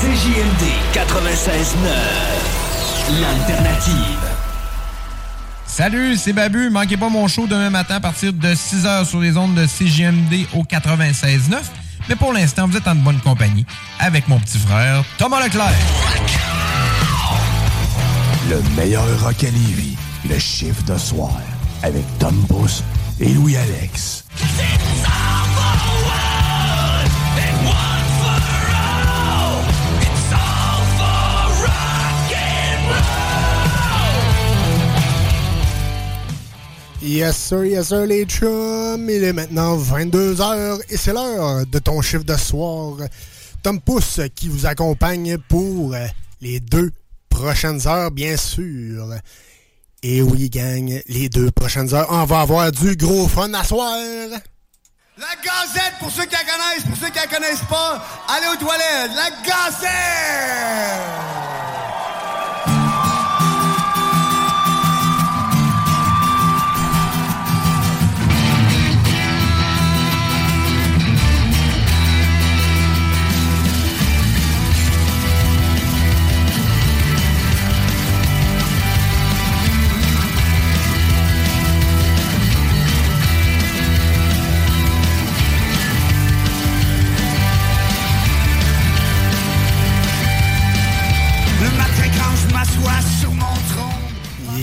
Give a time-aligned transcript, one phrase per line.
[0.00, 1.20] CJMD 96.9.
[3.20, 4.28] L'alternative.
[5.66, 6.70] Salut, c'est Babu.
[6.70, 10.46] Manquez pas mon show demain matin à partir de 6h sur les ondes de CJMD
[10.54, 11.56] au 96.9.
[12.08, 13.66] Mais pour l'instant, vous êtes en bonne compagnie
[13.98, 15.74] avec mon petit frère Thomas Leclerc.
[18.50, 19.96] Le meilleur rock à Lévis,
[20.30, 21.40] le chiffre de soir,
[21.82, 22.84] avec Tom Pousse
[23.18, 24.22] et Louis-Alex.
[37.08, 42.02] Yes sir, yes sir les chums, il est maintenant 22h et c'est l'heure de ton
[42.02, 42.98] chiffre de soir.
[43.62, 45.96] Tom Pousse qui vous accompagne pour
[46.42, 46.90] les deux
[47.30, 49.14] prochaines heures bien sûr.
[50.02, 53.96] Et oui gang, les deux prochaines heures, on va avoir du gros fun à soir.
[55.16, 58.58] La gazette, pour ceux qui la connaissent, pour ceux qui la connaissent pas, allez aux
[58.62, 59.12] toilettes.
[59.16, 59.88] La gazette!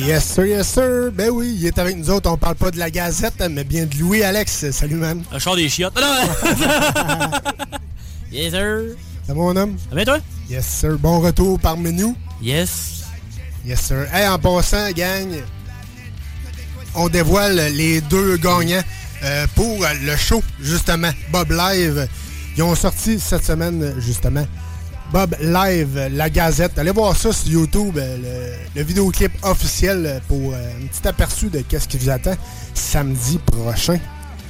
[0.05, 1.11] Yes sir, yes sir.
[1.11, 3.87] Ben oui, il est avec nous autres, on parle pas de la gazette, mais bien
[3.87, 4.69] de Louis Alex.
[4.69, 5.23] Salut man.
[5.31, 5.99] Un char des chiottes.
[5.99, 6.51] Non!
[8.31, 8.95] yes, sir.
[9.25, 9.75] C'est mon homme?
[9.89, 10.19] Ça va, toi?
[10.47, 10.99] Yes sir.
[10.99, 12.15] Bon retour parmi nous.
[12.39, 13.05] Yes.
[13.65, 14.05] Yes sir.
[14.13, 15.41] Hey, en passant, gang,
[16.93, 18.83] on dévoile les deux gagnants
[19.23, 22.07] euh, pour le show, justement, Bob Live.
[22.55, 24.45] Ils ont sorti cette semaine, justement,
[25.11, 26.77] Bob Live, la Gazette.
[26.77, 31.59] Allez voir ça sur YouTube, euh, le, vidéoclip officiel pour euh, un petit aperçu de
[31.59, 32.35] qu'est-ce qui vous attend
[32.73, 33.99] samedi prochain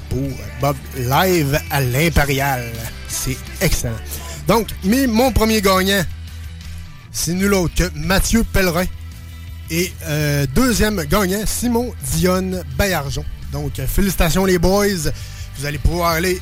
[0.09, 0.29] pour
[0.61, 2.63] Bob Live à l'Impérial.
[3.07, 3.95] C'est excellent.
[4.47, 6.03] Donc, mais mon premier gagnant,
[7.11, 8.85] c'est nul autre que Mathieu Pellerin.
[9.71, 13.25] Et euh, deuxième gagnant, Simon Dionne Bayarjon.
[13.51, 15.11] Donc, félicitations les boys.
[15.57, 16.39] Vous allez pouvoir aller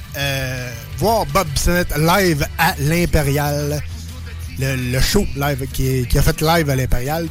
[0.97, 3.81] voir Bob Bissonnette live à l'Impérial.
[4.59, 7.27] Le, le show live qui, a fait live à l'Impérial.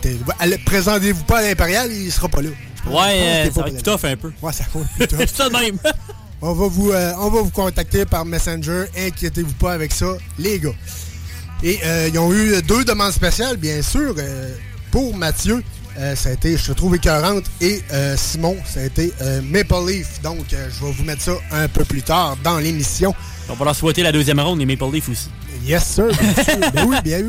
[0.64, 2.50] Présentez-vous pas à l'Impérial, il sera pas là.
[2.86, 4.32] Ouais, euh, ça va être tough un peu.
[4.42, 5.28] Ouais, ça va être plus tough.
[5.34, 5.78] Ça de même.
[6.44, 8.86] On va vous, euh, on va vous contacter par Messenger.
[8.98, 10.08] Inquiétez-vous pas avec ça,
[10.40, 10.74] les gars.
[11.62, 14.16] Et euh, ils ont eu deux demandes spéciales, bien sûr.
[14.18, 14.52] euh,
[14.90, 15.62] pour Mathieu,
[16.16, 17.44] ça a été Je trouve écœurante.
[17.60, 17.80] Et
[18.16, 19.12] Simon, ça a été
[19.44, 20.20] Maple Leaf.
[20.22, 23.14] Donc, je vais vous mettre ça un peu plus tard dans l'émission.
[23.48, 25.28] On va leur souhaiter la deuxième ronde des Maple Leafs aussi.
[25.64, 26.70] Yes, sir, bien sûr.
[26.72, 27.20] ben oui, bien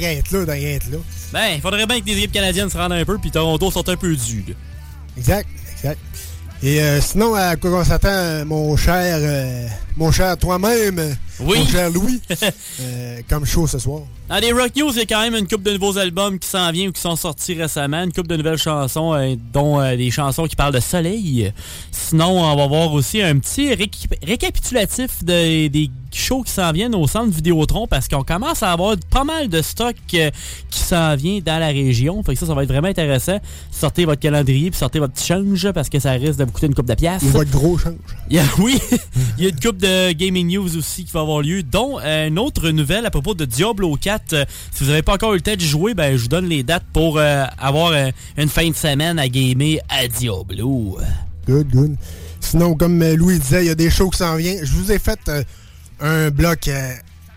[0.00, 0.44] qu'à être là,
[0.74, 0.98] être là.
[1.32, 3.88] Ben, il faudrait bien que les équipes canadiennes se rendent un peu, puis Toronto sorte
[3.88, 4.44] un peu du.
[4.48, 4.54] là.
[5.16, 5.98] Exact, exact.
[6.62, 9.66] Et euh, sinon, à quoi on s'attend, mon cher, euh,
[9.96, 11.58] mon cher toi-même, Oui.
[11.58, 12.20] mon cher Louis,
[12.80, 14.00] euh, comme show ce soir.
[14.28, 16.48] Dans les Rock News, il y a quand même une coupe de nouveaux albums qui
[16.48, 18.02] s'en viennent ou qui sont sortis récemment.
[18.02, 21.52] Une coupe de nouvelles chansons, euh, dont euh, des chansons qui parlent de soleil.
[21.90, 23.74] Sinon, on va voir aussi un petit
[24.22, 28.96] récapitulatif de- des shows qui s'en viennent au centre Vidéotron parce qu'on commence à avoir
[29.10, 30.30] pas mal de stock euh,
[30.70, 32.22] qui s'en vient dans la région.
[32.22, 33.38] Fait que ça, ça va être vraiment intéressant.
[33.70, 36.66] Sortez votre calendrier puis sortez votre petit change parce que ça risque de vous coûter
[36.66, 37.22] une coupe de pièces.
[37.22, 37.94] Ou votre gros change.
[38.30, 38.78] Il y a- oui,
[39.38, 42.28] il y a une coupe de gaming news aussi qui va avoir lieu, dont euh,
[42.28, 44.32] une autre nouvelle à propos de Diablo 4.
[44.32, 46.46] Euh, si vous n'avez pas encore eu le temps de jouer, ben, je vous donne
[46.48, 50.98] les dates pour euh, avoir euh, une fin de semaine à gamer à Diablo.
[51.46, 51.96] Good, good.
[52.40, 54.64] Sinon, comme euh, Louis disait, il y a des shows qui s'en viennent.
[54.64, 55.42] Je vous ai fait euh,
[56.00, 56.70] un bloc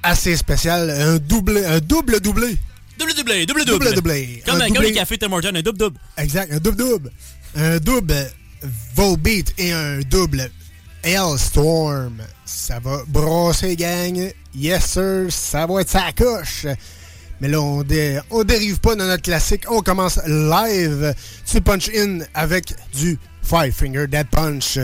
[0.04, 2.58] assez spécial, un double, un double doublé.
[3.00, 3.86] Double doublé, double double.
[3.86, 4.44] Double doublé.
[4.46, 4.90] Comme, Un comme doublé.
[4.90, 5.98] les cafés Tim Hortons, un double double.
[6.18, 7.12] Exact, un double double.
[7.58, 8.14] Un double
[8.96, 10.50] Volbeat et un double
[11.04, 12.18] Hellstorm.
[12.46, 14.32] Ça va brasser, gang.
[14.56, 16.66] Yes, sir, ça va être sa coche.
[17.42, 19.64] Mais là, on, dé- on dérive pas de notre classique.
[19.70, 21.14] On commence live.
[21.46, 24.80] Tu punch in avec du Five Finger Dead Punch.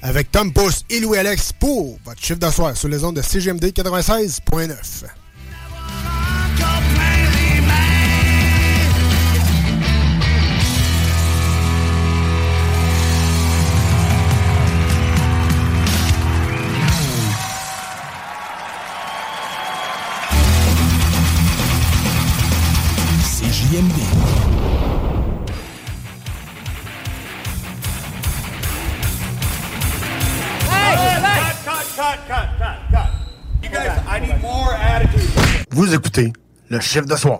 [0.00, 3.22] Avec Tom Pouce et Louis Alex pour votre chiffre de soir sur les ondes de
[3.22, 4.74] CGMD 96.9.
[23.68, 23.98] CJMD.
[33.62, 35.20] You guys, I need more attitude.
[35.70, 36.32] Vous écoutez
[36.70, 37.38] le chiffre de soir.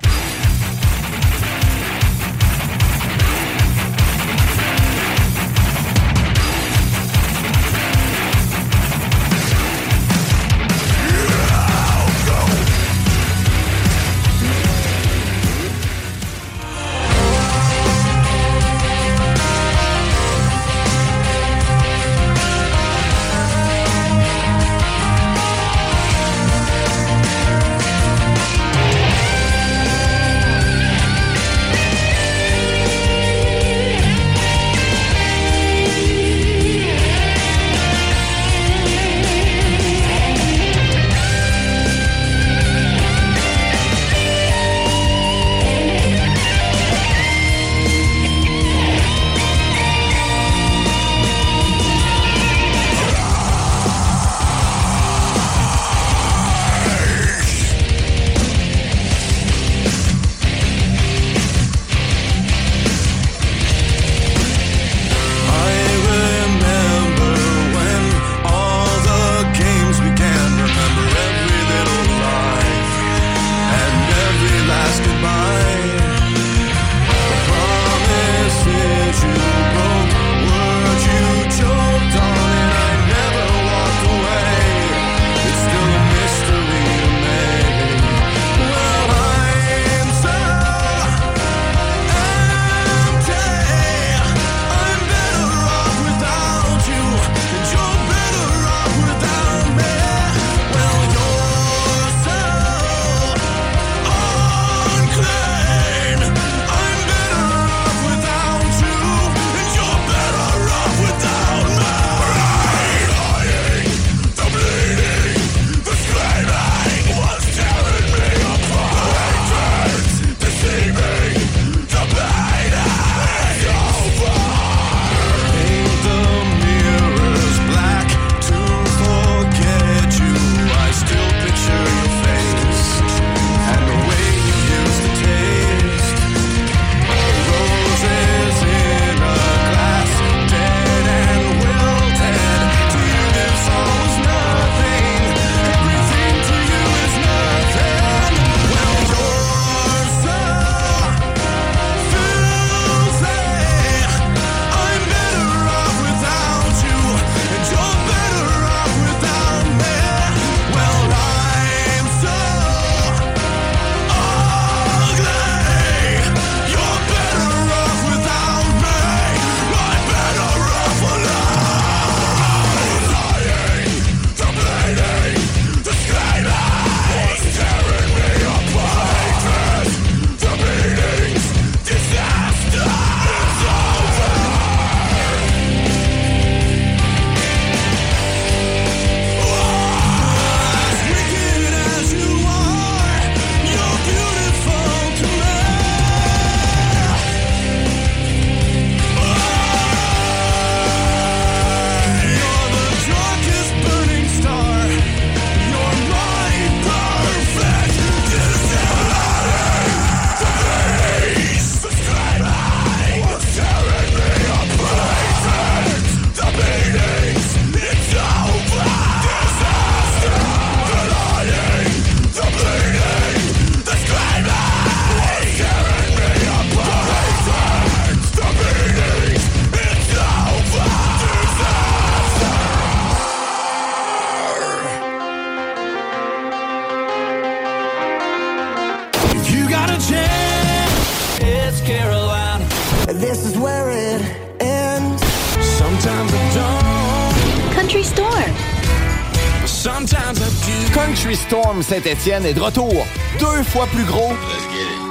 [251.89, 252.93] Saint-Étienne est de retour.
[253.41, 254.35] Deux fois plus gros.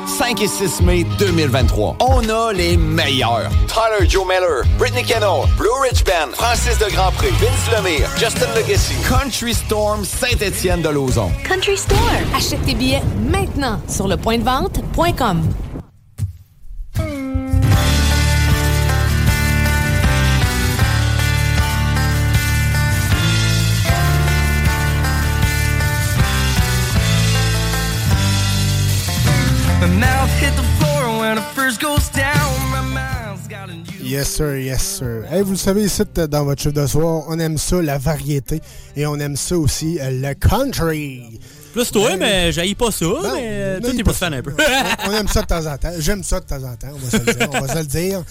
[0.05, 1.97] 5 et 6 mai 2023.
[1.99, 3.49] On a les meilleurs.
[3.67, 8.93] Tyler Joe Miller, Brittany Kennel, Blue Ridge Band, Francis de Grandpré, Vince Lemire, Justin Legacy,
[9.09, 11.31] Country Storm Saint-Étienne de Lauson.
[11.43, 11.97] Country Store.
[12.35, 15.41] Achète tes billets maintenant sur le point de vente.com.
[34.17, 35.25] Yes, sir, yes, sir.
[35.31, 38.61] Hey, vous le savez, ici, dans votre chiffre de soir, on aime ça, la variété.
[38.95, 41.39] Et on aime ça aussi, euh, le country.
[41.71, 44.33] Plus toi, Ben, mais j'haïs pas ça, non, mais euh, non, toi, t'es pas fan
[44.33, 44.53] un peu.
[45.07, 45.91] on aime ça de temps en temps.
[45.99, 47.49] J'aime ça de temps en temps, on va se le dire.
[47.53, 48.23] On va se le dire.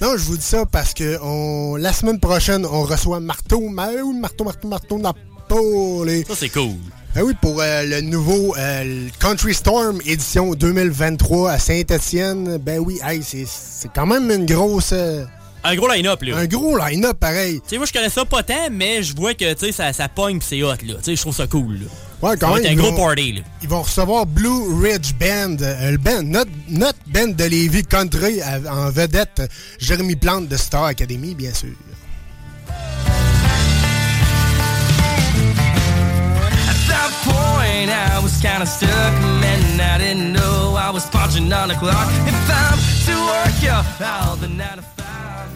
[0.00, 3.88] Non, je vous dis ça parce que on, la semaine prochaine, on reçoit Marteau, Ma-
[4.02, 6.24] oui, Marteau, Marteau, Marteau, Napoli.
[6.26, 6.76] Ça, c'est cool.
[7.14, 12.58] Ben oui, pour euh, le nouveau euh, Country Storm édition 2023 à Saint-Étienne.
[12.58, 14.90] Ben oui, hey, c'est quand même une grosse...
[14.92, 15.24] euh,
[15.64, 16.36] Un gros line-up, là.
[16.36, 17.60] un gros line-up, pareil.
[17.62, 19.92] Tu sais, moi, je connais ça pas tant, mais je vois que, tu sais, ça,
[19.92, 20.94] ça pogne c'est hot, là.
[20.98, 21.86] Tu sais, je trouve ça cool, là.
[22.20, 22.78] Ouais, Ça quand va même.
[22.78, 23.40] un gros vont- party, là.
[23.62, 28.40] Ils vont recevoir Blue Ridge Band, euh, le band, notre, notre band de Lévis Country
[28.70, 29.42] en vedette,
[29.80, 31.70] Jérémy Plante de Star Academy, bien sûr.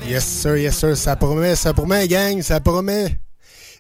[0.06, 0.96] Yes, sir, yes, sir.
[0.96, 3.18] Ça promet, ça promet, gang, ça promet.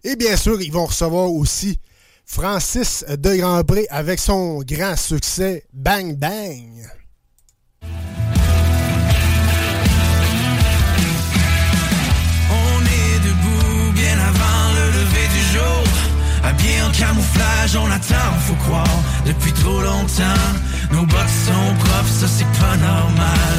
[0.04, 1.80] Et bien sûr, ils vont recevoir aussi
[2.24, 7.01] Francis de Grandpré avec son grand succès Bang Bang.
[17.32, 18.86] Camouflage, on attend, faut croire.
[19.26, 20.42] Depuis trop longtemps,
[20.92, 23.58] nos bottes sont propres, ça c'est pas normal.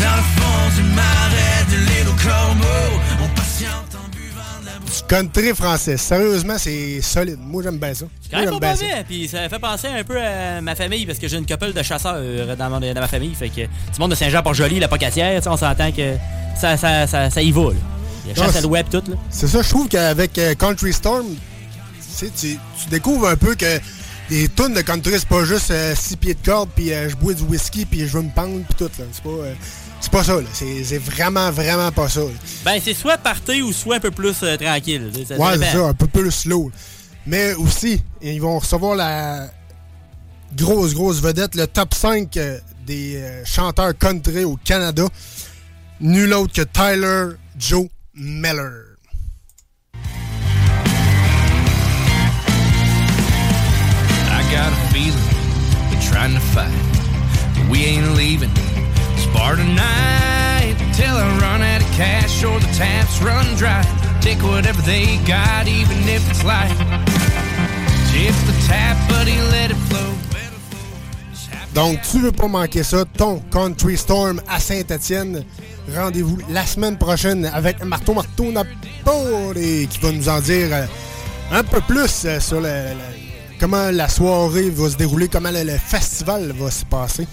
[0.00, 4.72] Dans le fond du marais de l'île au corbeau, on patiente en buvant de la
[4.78, 5.96] Du country français.
[5.96, 7.38] Sérieusement, c'est solide.
[7.40, 8.06] Moi, j'aime bien ça.
[8.30, 11.18] Quand Moi, même pas mauvais, puis ça fait penser un peu à ma famille, parce
[11.18, 13.98] que j'ai une couple de chasseurs euh, dans, mon- dans ma famille, fait que du
[14.00, 16.14] monde de Saint-Jean-Port-Joli, la Pocatière, on s'entend que
[16.60, 17.76] ça, ça, ça, ça y va, là.
[18.26, 19.16] Il y a chasse à c'est- web tout, là.
[19.30, 21.26] C'est ça, je trouve qu'avec euh, Country Storm,
[22.14, 23.78] sais, tu, tu découvres un peu que
[24.30, 27.16] les tunes de country, c'est pas juste euh, six pieds de corde, puis euh, je
[27.16, 28.90] bois du whisky, puis je veux me pendre, puis tout.
[28.96, 29.54] C'est pas, euh,
[30.10, 30.36] pas ça.
[30.36, 30.46] là.
[30.52, 32.20] C'est vraiment, vraiment pas ça.
[32.20, 32.26] là.
[32.64, 35.10] Ben, c'est soit party ou soit un peu plus euh, tranquille.
[35.28, 36.70] ça Ouais, c'est ça, un peu plus slow.
[37.26, 39.48] Mais aussi, ils vont recevoir la
[40.56, 45.06] grosse, grosse vedette, le top 5 euh, des euh, chanteurs country au Canada.
[46.00, 48.93] Nul autre que Tyler Joe Miller.
[56.14, 56.70] Trying to fight,
[57.54, 58.50] but we ain't leaving.
[59.16, 63.82] Spar tonight till I run out of cash or the taps run dry.
[64.20, 66.70] Take whatever they got, even if it's light.
[68.12, 70.12] Tip the tap, buddy, let it flow.
[71.74, 75.44] Donc, tu veux pas manquer ça, ton Country Storm à Saint-Étienne.
[75.96, 80.86] Rendez-vous la semaine prochaine avec Marteau Marteau Napoli qui va nous en dire euh,
[81.52, 83.23] un peu plus euh, sur le- le-
[83.64, 87.26] comment la soirée va se dérouler, comment le, le festival va se passer.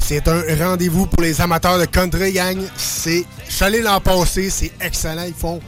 [0.00, 2.58] C'est un rendez-vous pour les amateurs de country, gang.
[2.76, 5.22] C'est, je suis allé l'an passé, c'est excellent.
[5.24, 5.60] Ils font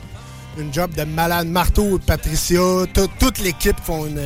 [0.58, 1.46] une job de malade.
[1.46, 2.58] Marteau, Patricia,
[2.92, 4.20] tout- toute l'équipe font une,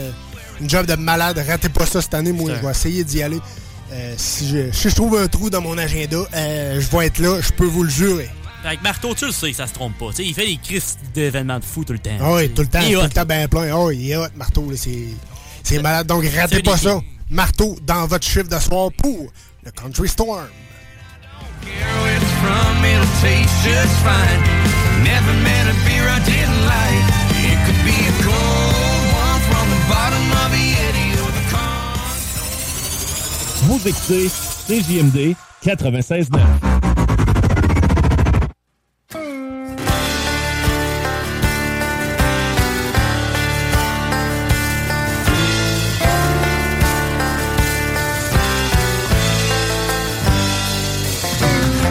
[0.63, 1.45] une job de malade.
[1.47, 2.33] Ratez pas ça cette année.
[2.33, 3.41] Moi, je vais essayer d'y aller.
[3.93, 7.19] Euh, si, je, si je trouve un trou dans mon agenda, euh, je vais être
[7.19, 8.31] là, je peux vous le jurer.
[8.65, 10.07] Avec Marteau, tu le sais, ça se trompe pas.
[10.19, 12.17] Il fait des crises d'événements de fou tout le temps.
[12.21, 13.77] Ah oui, tout le temps, Il tout le temps bien plein.
[13.77, 14.69] Oui, il est hot, Marteau.
[14.71, 14.99] là, C'est,
[15.69, 16.99] c'est malade, donc ratez pas ça.
[17.29, 19.31] Marteau dans votre chiffre de soir pour
[19.63, 20.47] le Country Storm.
[33.65, 34.31] Vous écoutez
[34.69, 36.79] CJMD 96.9.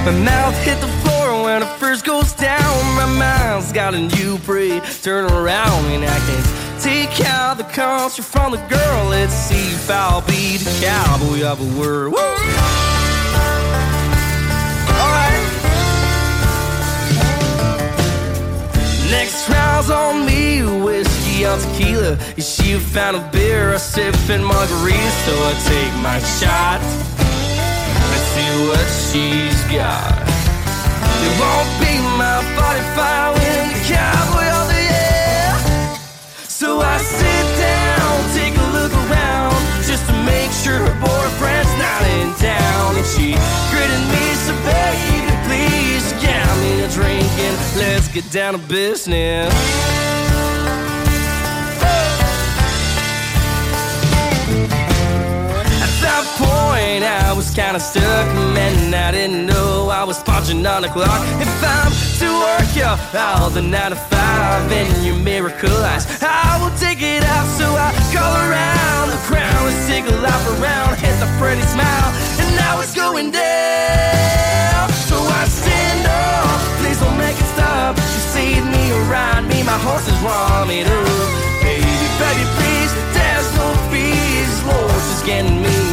[0.07, 2.95] My mouth hit the floor when it first goes down.
[2.95, 4.81] My mind's got a new breed.
[5.01, 9.09] Turn around and I can take out the concert from the girl.
[9.09, 12.13] Let's see if I'll be the cowboy of a word.
[12.13, 12.17] Woo!
[19.11, 22.17] Next round's on me, whiskey on tequila?
[22.37, 25.25] Is she a fan of beer or sipping margaritas?
[25.25, 27.16] So I take my shot.
[28.37, 30.13] See what she's got.
[31.25, 35.49] It won't be my 45 when the cowboy of the year.
[36.45, 39.57] So I sit down, take a look around,
[39.89, 42.95] just to make sure her boyfriend's not in town.
[42.97, 43.33] And she
[43.73, 49.49] gritted me, so baby, please get me a drink and let's get down to business.
[56.37, 58.93] Point, I was kinda stuck, man.
[58.93, 61.21] I didn't know I was punching on the clock.
[61.41, 61.91] If I'm
[62.21, 67.01] to work you all the nine to five in your miracle eyes, I will take
[67.01, 67.47] it out.
[67.59, 72.09] So I call around the crowd, let's take a lap around, hit the pretty smile,
[72.41, 74.85] and now it's going down.
[75.09, 77.97] So I stand up, please don't make it stop.
[77.97, 81.27] You see me around me, my horse is warming up.
[81.65, 84.53] Baby, baby, please, there's no fees.
[84.67, 85.86] Lord, just getting me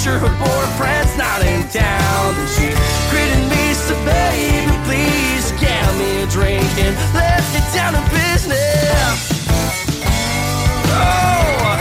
[0.00, 2.34] sure her boyfriend's not in town.
[2.40, 2.78] And she's
[3.10, 9.18] gritting me, so baby, please get me a drink and let's get down to business.
[10.88, 11.76] Oh,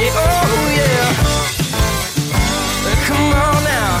[0.00, 1.10] yeah, oh yeah.
[3.06, 3.92] Come on now.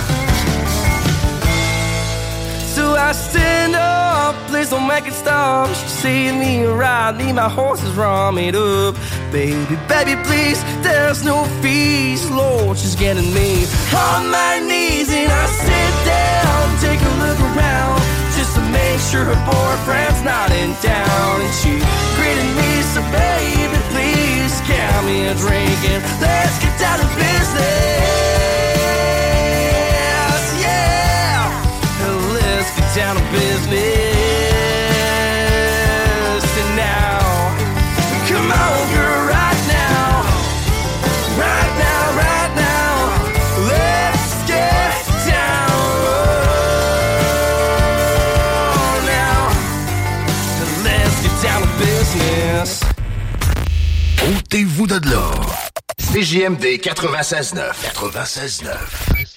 [2.74, 5.68] So I stand up, please don't make it stop.
[5.74, 8.94] She see me around me, my horse is running up.
[9.34, 12.30] Baby, baby, please, there's no fees.
[12.30, 17.98] Lord, she's getting me on my knees, and I sit down, take a look around,
[18.38, 21.40] just to make sure her boyfriend's not in town.
[21.42, 21.82] And she
[22.14, 27.58] greeted me, so baby, please, get me a drink and let's get down to business.
[30.62, 31.50] Yeah,
[32.38, 34.13] let's get down to business.
[54.54, 55.32] Ôtez-vous de là.
[55.98, 57.72] CJMD 96.9.
[57.92, 59.33] 96.9.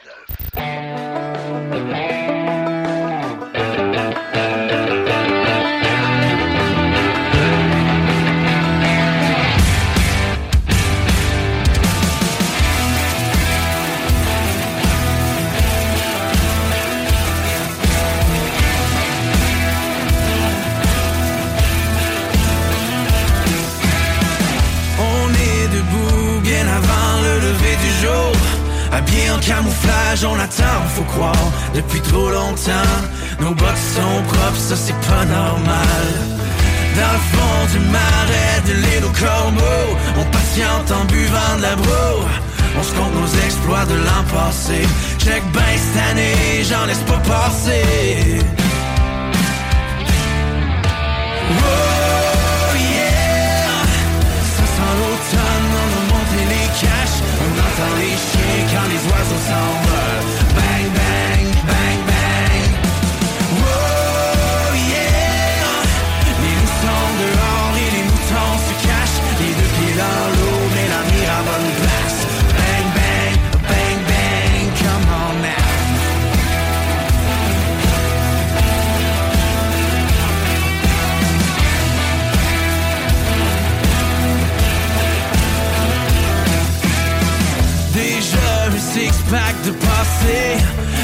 [28.97, 32.97] Habillé en camouflage, on attend, faut croire, depuis trop longtemps.
[33.39, 36.07] Nos bottes sont propres, ça c'est pas normal.
[36.95, 41.75] Dans le fond du marais de l'île aux corbeaux, on patiente en buvant de la
[41.75, 42.25] broue.
[42.79, 44.81] On se compte nos exploits de l'an passé.
[45.19, 48.41] Check ben cette année, j'en laisse pas passer.
[59.07, 60.46] Chiens quand les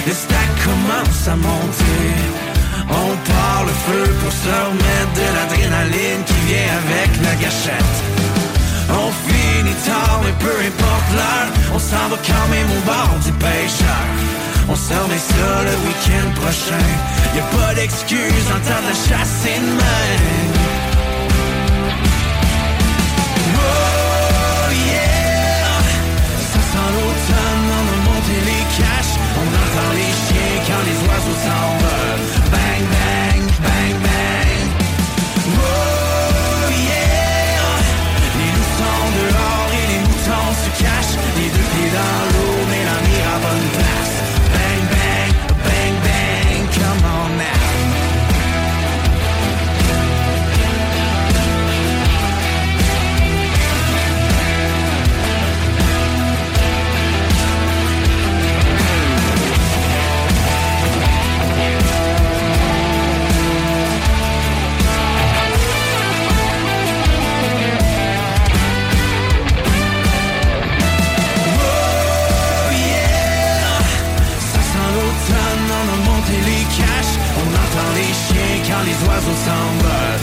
[0.05, 2.11] Le stack commence à monter.
[2.89, 7.95] On part le feu pour se remettre de l'adrénaline qui vient avec la gâchette.
[8.89, 14.05] On finit tard mais peu importe l'heure On s'en va quand au bar du pêcheur.
[14.69, 16.87] On se remet ça le week-end prochain.
[17.35, 20.92] Y a pas d'excuse en temps de la chasse et de même
[78.93, 80.22] chiens quand les oiseaux s'envolent.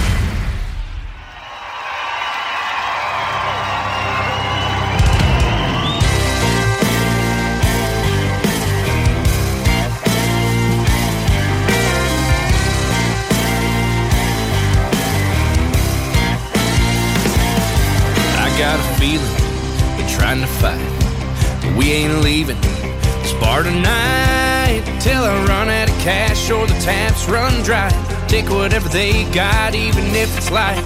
[28.41, 30.81] Take whatever they got, even if it's light.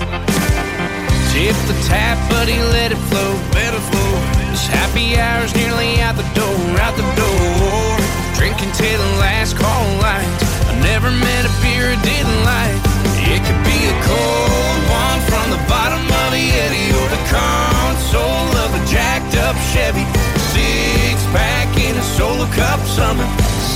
[1.31, 4.11] Tip the tap, buddy, let it flow, let it flow.
[4.51, 7.95] This happy hour's nearly out the door, out the door.
[8.35, 10.27] Drinking till the last call light.
[10.67, 12.75] I never met a beer I didn't like.
[13.23, 18.51] It could be a cold one from the bottom of a Yeti or the console
[18.67, 20.03] of a jacked up Chevy.
[20.51, 23.27] Six pack in a solo cup summer.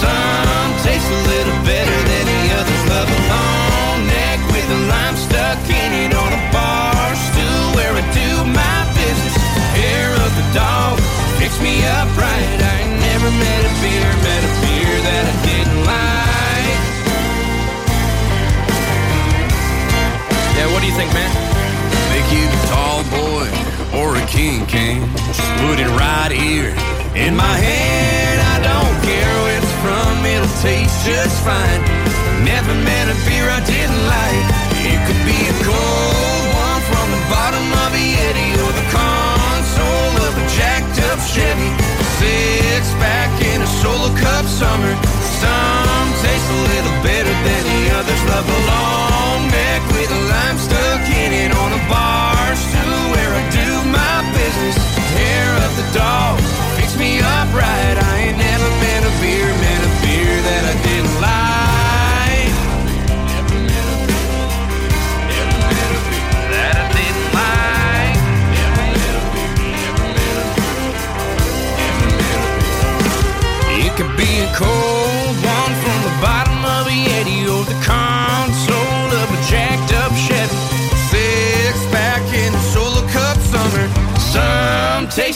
[0.04, 1.69] Some taste a little better
[13.44, 16.80] met a beer, met a beer that I didn't like.
[20.58, 21.32] Yeah, what do you think, man?
[22.12, 23.48] Make you a tall boy
[23.96, 25.08] or a king can.
[25.32, 26.74] Just put it right here
[27.16, 31.82] In my hand, I don't care where it's from, it'll taste just fine.
[32.46, 34.46] Never met a beer I didn't like.
[34.92, 40.16] It could be a cold one from the bottom of a Yeti or the console
[40.28, 41.72] of a jacked up Chevy.
[42.20, 42.69] Six
[44.60, 44.94] summer.
[45.42, 48.22] Some taste a little better than the others.
[48.28, 48.60] Love a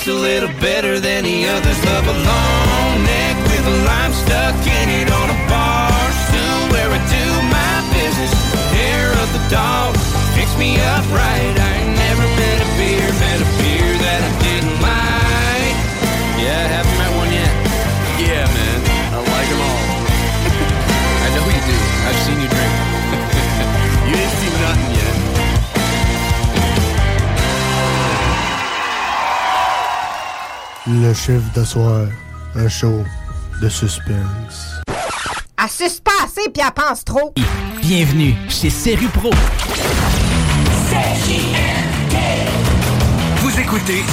[0.04, 1.80] Taste a little better than the others.
[1.86, 6.92] Love a long neck with a lime stuck in it on a bar stool where
[6.92, 8.34] I do my business.
[8.76, 9.96] Hair of the dog
[10.36, 11.56] fix me up right.
[11.58, 11.73] I
[31.04, 32.08] Le chiffre de soir,
[32.56, 33.04] un show
[33.62, 34.82] de suspense.
[35.58, 37.34] Pas assez puis elle pense trop.
[37.82, 39.30] Bienvenue chez Série Pro.
[43.38, 44.04] Vous écoutez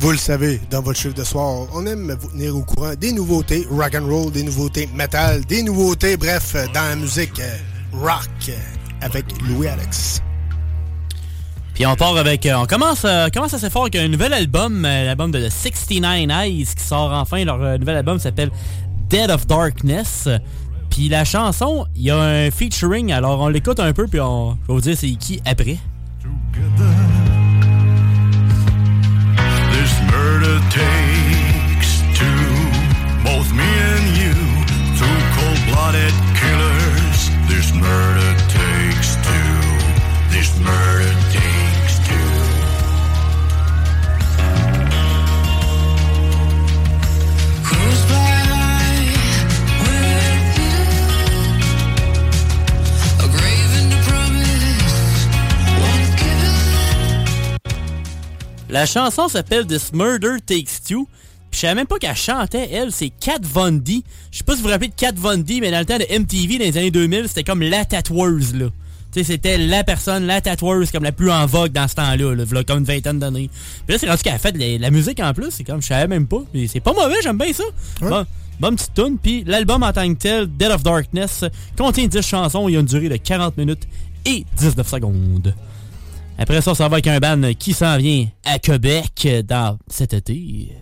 [0.00, 3.12] Vous le savez, dans votre chiffre de soir, on aime vous tenir au courant des
[3.12, 7.56] nouveautés rock and roll, des nouveautés metal, des nouveautés, bref, dans la musique euh,
[8.00, 8.50] rock
[9.00, 10.22] avec Louis Alex.
[11.74, 12.46] Puis on part avec.
[12.46, 15.50] euh, on commence, euh, commence assez fort avec un nouvel album, euh, l'album de The
[15.50, 17.44] 69 Eyes qui sort enfin.
[17.44, 18.50] Leur euh, nouvel album s'appelle
[19.10, 20.28] Dead of Darkness.
[20.90, 24.56] Puis la chanson, il y a un featuring, alors on l'écoute un peu, puis on,
[24.62, 25.76] je vais vous dire c'est qui après.
[29.72, 29.92] This
[58.76, 61.08] La chanson s'appelle This Murder Takes Two.
[61.50, 64.02] Je savais même pas qu'elle chantait, elle, c'est Kat Von D.
[64.30, 65.96] Je sais pas si vous vous rappelez de Kat Von D, mais dans le temps
[65.96, 68.66] de MTV, dans les années 2000, c'était comme la tatoueuse, là.
[69.12, 72.34] Tu sais, c'était la personne, la tatoueuse comme la plus en vogue dans ce temps-là,
[72.34, 73.48] là, comme une vingtaine d'années.
[73.86, 75.80] Puis là, c'est rendu qu'elle a fait de la, la musique en plus, c'est comme,
[75.80, 76.42] je savais même pas.
[76.52, 77.64] Mais c'est pas mauvais, j'aime bien ça.
[78.02, 78.26] Bon,
[78.60, 79.16] bonne petite tune.
[79.16, 81.46] Puis l'album en tant que tel, Dead of Darkness,
[81.78, 83.88] contient 10 chansons, il a une durée de 40 minutes
[84.26, 85.54] et 19 secondes.
[86.38, 90.72] Après ça, ça va avec un band qui s'en vient à Québec dans cet été.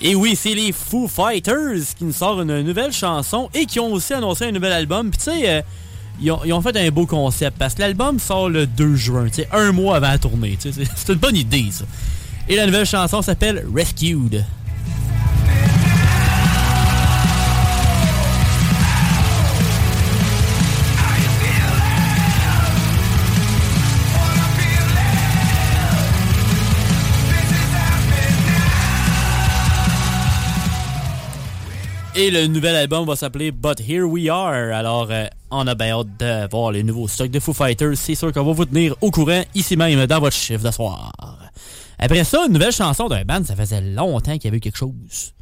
[0.00, 3.92] Et oui, c'est les Foo Fighters qui nous sortent une nouvelle chanson et qui ont
[3.92, 5.10] aussi annoncé un nouvel album.
[5.10, 5.62] Puis tu sais, euh,
[6.20, 9.96] ils, ont, fait un beau concept parce que l'album sort le 2 juin, un mois
[9.96, 10.58] avant la tournée.
[10.60, 11.84] c'est une bonne idée, ça.
[12.48, 14.44] Et la nouvelle chanson s'appelle Rescued.
[32.20, 34.74] Et le nouvel album va s'appeler But Here We Are.
[34.74, 37.96] Alors, euh, on a bien hâte de voir les nouveaux stocks de Foo Fighters.
[37.96, 41.12] C'est sûr qu'on va vous tenir au courant ici même dans votre chiffre de soir.
[41.96, 44.78] Après ça, une nouvelle chanson d'un band, ça faisait longtemps qu'il y avait eu quelque
[44.78, 45.32] chose.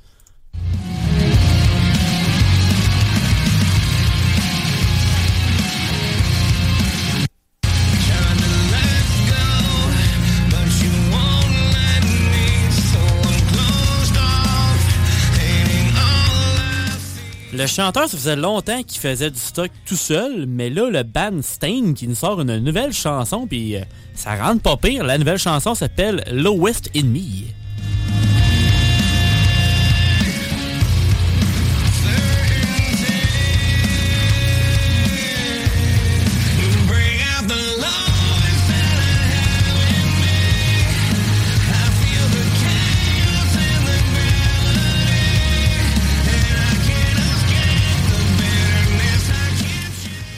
[17.56, 21.40] Le chanteur, ça faisait longtemps qu'il faisait du stock tout seul, mais là, le band
[21.40, 23.80] Stain qui nous sort une nouvelle chanson, puis euh,
[24.14, 25.04] ça rentre pas pire.
[25.04, 27.46] La nouvelle chanson s'appelle Lowest in Me.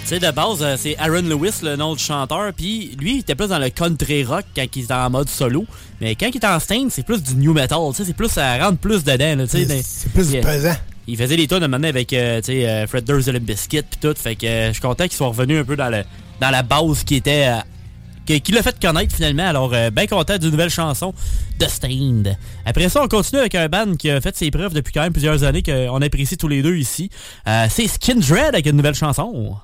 [0.08, 3.34] Sais, de base, euh, c'est Aaron Lewis, le nom du chanteur, puis lui, il était
[3.34, 5.64] plus dans le country rock quand il était en mode solo.
[6.00, 8.28] Mais quand il est en Stain, c'est plus du new metal, tu sais, c'est plus,
[8.28, 9.44] ça rentre plus dedans.
[9.48, 10.76] C'est plus il- pesant.
[11.06, 13.38] Il faisait des tonnes moment donné avec, euh, tu sais, euh, Fred Durst et le
[13.38, 15.88] Biscuit pis tout, fait que euh, je suis content qu'ils soient revenus un peu dans,
[15.88, 16.04] le,
[16.40, 17.46] dans la base qui était...
[17.48, 17.60] euh,
[18.26, 21.14] qui, qui l'a fait connaître finalement, alors euh, bien content d'une nouvelle chanson
[21.58, 22.36] de Stained.
[22.66, 25.14] Après ça, on continue avec un band qui a fait ses preuves depuis quand même
[25.14, 27.08] plusieurs années, qu'on apprécie tous les deux ici.
[27.46, 29.56] Euh, c'est Skindred avec une nouvelle chanson.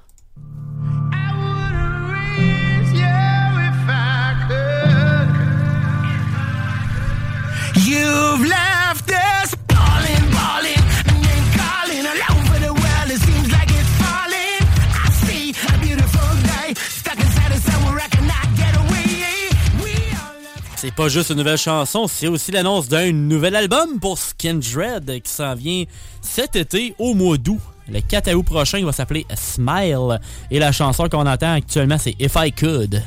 [20.76, 25.32] C'est pas juste une nouvelle chanson, c'est aussi l'annonce d'un nouvel album pour Skindred qui
[25.32, 25.84] s'en vient
[26.20, 27.58] cet été au mois d'août.
[27.88, 30.20] Le 4 août prochain, il va s'appeler Smile.
[30.50, 33.02] Et la chanson qu'on entend actuellement, c'est If I Could.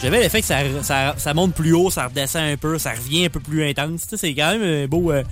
[0.00, 3.26] J'avais l'effet que ça, ça, ça monte plus haut, ça redescend un peu, ça revient
[3.26, 4.02] un peu plus intense.
[4.02, 5.22] Tu sais, C'est quand même beau, euh,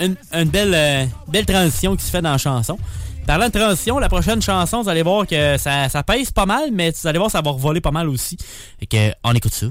[0.00, 2.78] une, une belle, euh, belle transition qui se fait dans la chanson.
[3.26, 6.70] Parlant de transition, la prochaine chanson, vous allez voir que ça, ça pèse pas mal,
[6.72, 8.36] mais vous allez voir ça va revoler pas mal aussi.
[8.80, 9.66] Fait que, on écoute ça.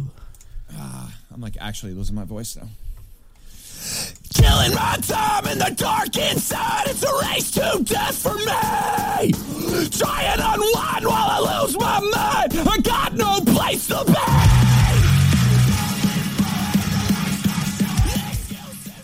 [1.33, 2.69] I'm like actually losing my voice now.
[4.33, 6.87] Killing my time in the dark inside.
[6.87, 9.31] It's a race to death for me.
[9.91, 12.67] Try and unwind while I lose my mind.
[12.67, 14.17] I got no place to be.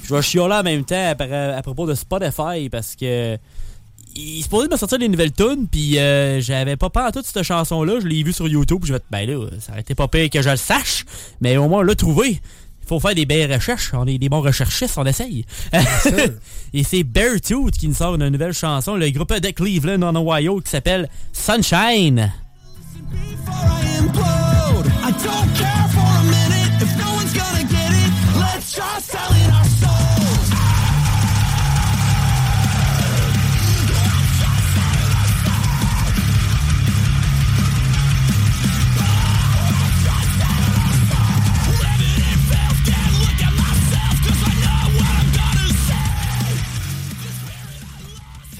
[0.03, 3.37] Je vais chioler en même temps à, à propos de Spotify parce que
[4.15, 7.25] il se supposé me sortir des nouvelles tunes puis euh, j'avais pas peur à toute
[7.27, 9.93] cette chanson là, je l'ai vue sur YouTube, je vais ben là, ça aurait été
[9.93, 11.05] pas pire que je le sache,
[11.41, 12.41] mais au moins on l'a trouvé.
[12.89, 15.45] Il faut faire des belles recherches, on est des bons recherchistes, on essaye.
[16.73, 20.59] Et c'est Beartooth qui nous sort une nouvelle chanson, le groupe de Cleveland en Ohio
[20.59, 22.31] qui s'appelle Sunshine.
[23.99, 24.87] implode.
[25.03, 25.68] I don't care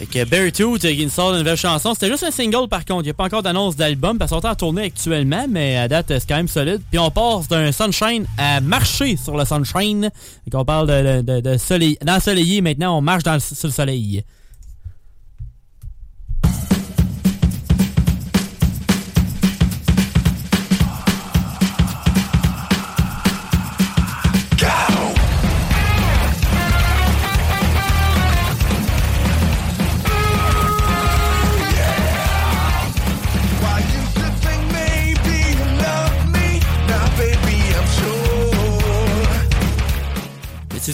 [0.10, 1.94] avec euh, Barry Tooth euh, qui nous sort une nouvelle chanson.
[1.94, 4.40] C'était juste un single par contre, il n'y a pas encore d'annonce d'album parce qu'on
[4.40, 6.82] est en tournée actuellement, mais à date c'est quand même solide.
[6.90, 10.10] Puis on passe d'un sunshine à marcher sur le sunshine.
[10.48, 10.88] Donc on parle
[11.22, 14.24] de, de, soleil, maintenant on marche dans sur le soleil.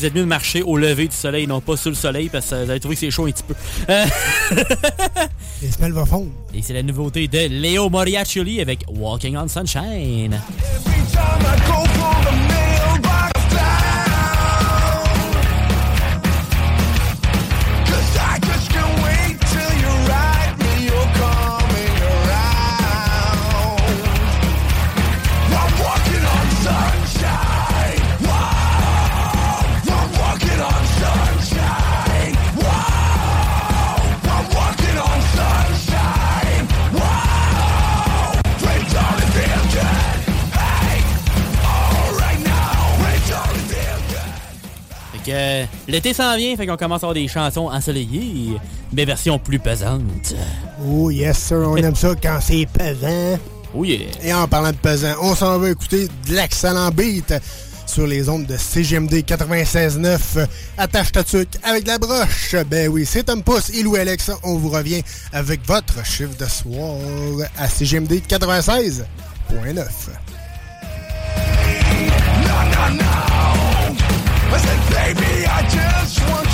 [0.06, 2.52] vous êtes mieux de marcher au lever du soleil, non pas sur le soleil, parce
[2.52, 3.56] que vous allez trouver que c'est chaud un petit peu.
[3.90, 4.06] Euh,
[5.64, 6.28] Les fondre.
[6.54, 10.40] Et c'est la nouveauté de Léo Moriaccioli avec Walking on Sunshine.
[45.88, 48.58] l'été s'en vient, fait qu'on commence à avoir des chansons ensoleillées,
[48.94, 50.36] mais version plus pesante.
[50.88, 53.38] Oh yes sir, on aime ça quand c'est pesant.
[53.74, 54.08] Oh yeah.
[54.24, 57.34] Et en parlant de pesant, on s'en va écouter de l'excellent beat
[57.86, 60.48] sur les ondes de CGMD 96.9.
[60.78, 62.56] Attache ta tuque avec la broche.
[62.70, 64.32] Ben oui, c'est Tom Pouce, il ou Alex.
[64.44, 66.98] On vous revient avec votre chiffre de soir
[67.58, 69.04] à CGMD 96.9.
[74.56, 76.45] But they I just want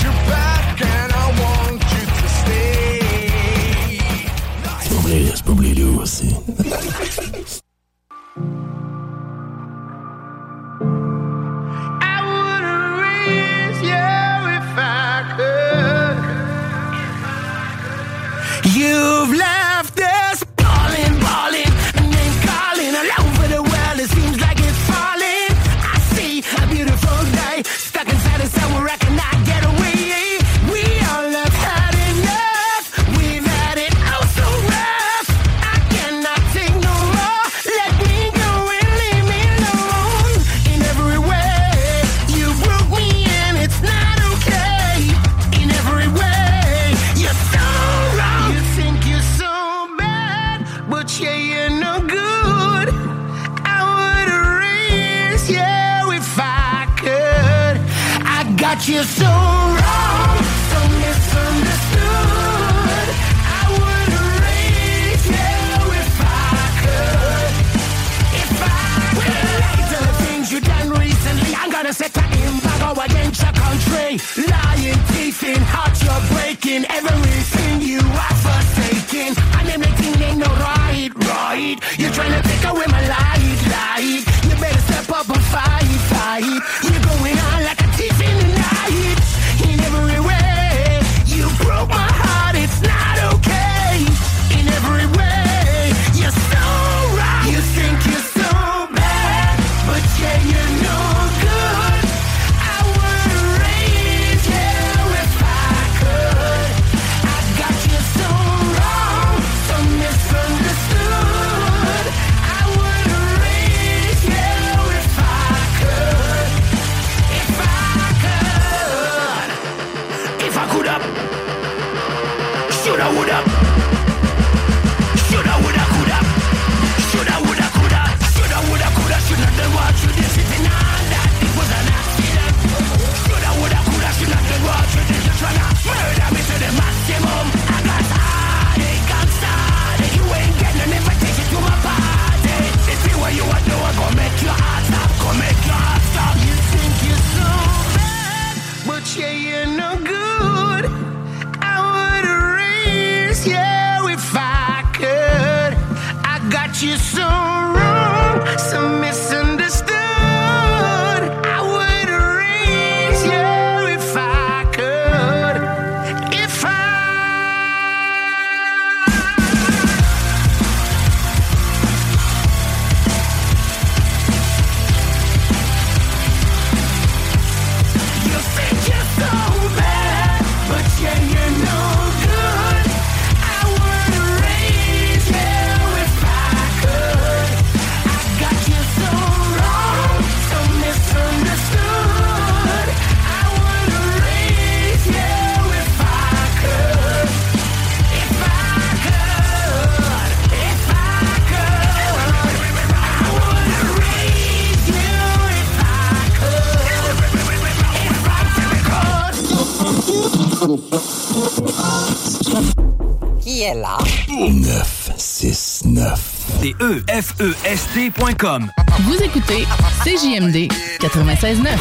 [213.62, 214.00] Qui est là?
[214.28, 216.20] 969.
[216.64, 218.72] C'est E E-F-E-S-T.com.
[219.02, 219.68] Vous écoutez
[220.04, 220.68] CJMD
[221.00, 221.78] 96.9.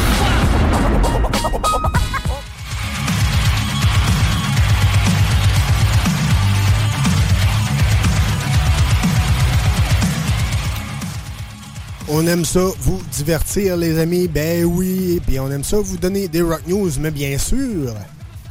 [12.09, 14.27] On aime ça vous divertir, les amis.
[14.27, 15.19] Ben oui.
[15.25, 17.95] Puis on aime ça vous donner des rock news, mais bien sûr,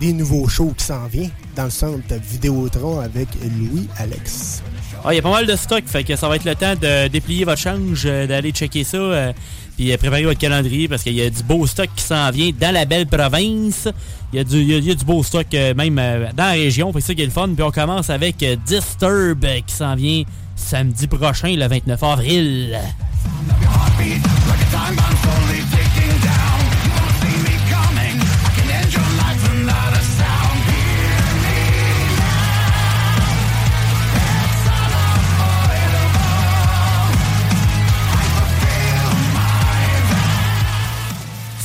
[0.01, 4.63] des nouveaux shows qui s'en viennent dans le centre Vidéotron avec Louis Alex.
[5.05, 6.75] Ah, il y a pas mal de stock, fait que ça va être le temps
[6.75, 9.33] de déplier votre change, euh, d'aller checker ça, euh,
[9.77, 12.51] puis euh, préparer votre calendrier parce qu'il y a du beau stock qui s'en vient
[12.59, 13.89] dans la belle province.
[14.33, 17.33] Il y a du, beau stock même dans la région, c'est ça qui est le
[17.33, 17.49] fun.
[17.49, 20.23] Puis on commence avec Disturb qui s'en vient
[20.55, 22.79] samedi prochain, le 29 avril.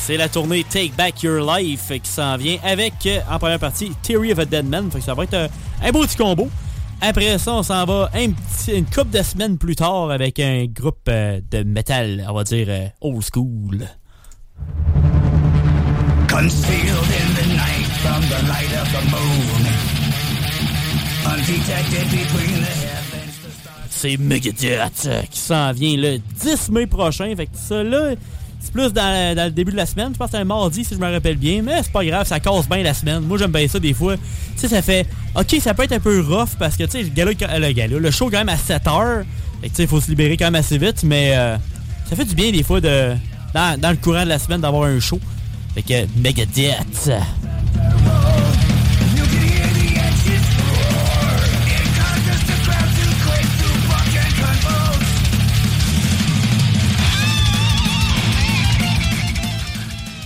[0.06, 3.92] C'est la tournée Take Back Your Life qui s'en vient avec, euh, en première partie,
[4.04, 4.92] Theory of a Dead Man.
[4.92, 5.48] Fait que ça va être euh,
[5.84, 6.48] un beau petit combo.
[7.02, 10.66] Après ça, on s'en va un petit- une couple de semaines plus tard avec un
[10.66, 12.68] groupe euh, de métal, on va dire
[13.02, 13.88] old school.
[16.30, 19.66] Concealed in the night from the light of the moon.
[21.34, 23.40] Undetected between the heavens.
[23.90, 27.34] C'est Megadeth qui s'en vient le 10 mai prochain.
[27.36, 28.14] Fait que ça là,
[28.66, 30.10] c'est plus dans, le début de la semaine.
[30.14, 31.62] Je pense que c'est un mardi si je me rappelle bien.
[31.62, 33.22] Mais c'est pas grave, ça casse bien la semaine.
[33.22, 34.18] Moi j'aime bien ça des fois.
[34.18, 34.24] Tu
[34.58, 35.08] sais, ça fait.
[35.36, 38.00] Ok, ça peut être un peu rough parce que tu sais, le gala, euh, le
[38.00, 39.24] le show quand même à 7 heures.
[39.62, 41.04] Fait que tu sais, il faut se libérer quand même assez vite.
[41.04, 41.58] Mais euh,
[42.10, 43.14] ça fait du bien des fois de.
[43.54, 45.20] Dans, dans le courant de la semaine d'avoir un show.
[45.76, 47.10] Fait que Megadeth.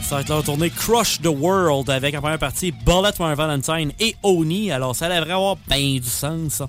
[0.09, 3.91] Ça va être leur tournée Crush the World avec en première partie Bullet for Valentine
[3.99, 4.71] et Oni.
[4.71, 6.63] Alors ça devrait avoir bien du sens.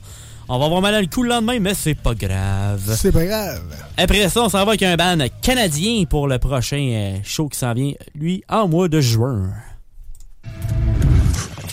[0.47, 2.83] On va avoir mal à le coup le lendemain, mais c'est pas grave.
[2.99, 3.63] C'est pas grave.
[3.97, 7.59] Après ça, on s'en va avec un band canadien pour le prochain euh, show qui
[7.59, 9.49] s'en vient, lui, en mois de juin.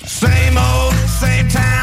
[0.06, 1.77] Same old, same town,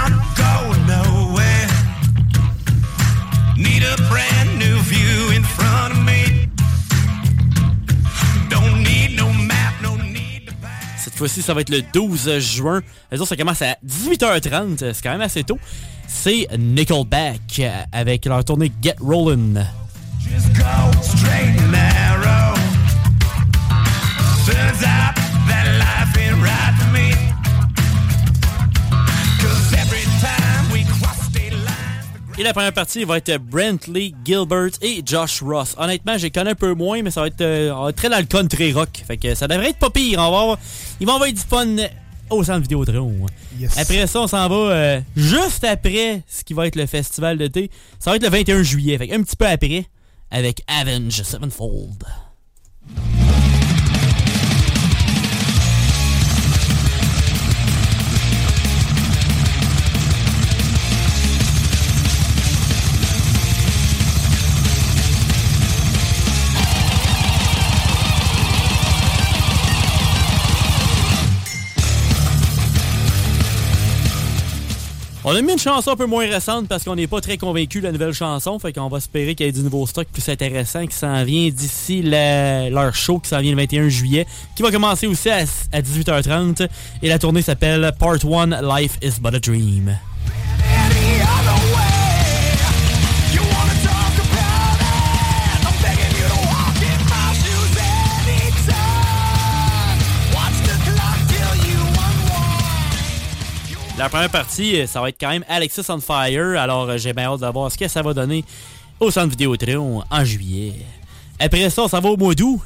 [11.15, 12.83] Cette fois-ci, ça va être le 12 juin.
[13.13, 14.93] Les autres, ça commence à 18h30.
[14.93, 15.61] C'est quand même assez tôt.
[16.09, 19.65] C'est Nickelback euh, avec leur tournée Get Rollin'.
[20.19, 22.55] just go straight and narrow.
[24.45, 25.15] Turns out
[25.47, 27.13] that life ain't right for me.
[29.41, 34.71] Cause every time we cross state lines, Et la première partie va être Brentley, Gilbert
[34.83, 35.77] et Josh Ross.
[35.79, 38.19] Honnêtement, les connais un peu moins, mais ça va être, euh, va être très dans
[38.19, 39.05] le country rock.
[39.07, 40.19] Fait que ça devrait être pas pire.
[40.19, 40.59] On va avoir,
[41.01, 41.77] ils vont avoir du fun
[42.31, 43.27] au centre Vidéotron.
[43.59, 43.79] Yes.
[43.79, 47.71] Après ça, on s'en va euh, juste après ce qui va être le festival d'été.
[47.99, 48.99] Ça va être le 21 juillet.
[48.99, 49.87] Fait un petit peu après,
[50.31, 52.05] avec Avenge Sevenfold.
[75.27, 77.79] On a mis une chanson un peu moins récente parce qu'on n'est pas très convaincu
[77.79, 78.59] de la nouvelle chanson.
[78.59, 81.49] Fait qu'on va espérer qu'il y ait du nouveau stock plus intéressant qui s'en vient
[81.49, 85.81] d'ici leur show qui s'en vient le 21 juillet, qui va commencer aussi à, à
[85.81, 86.69] 18h30.
[87.03, 89.97] Et la tournée s'appelle Part 1 Life is but a Dream.
[104.05, 106.61] La première partie, euh, ça va être quand même Alexis on Fire.
[106.61, 108.45] Alors, euh, j'ai bien hâte de voir ce que ça va donner
[109.01, 110.75] au centre Vidéotron en juillet.
[111.41, 112.61] Après ça, ça va au mois d'août.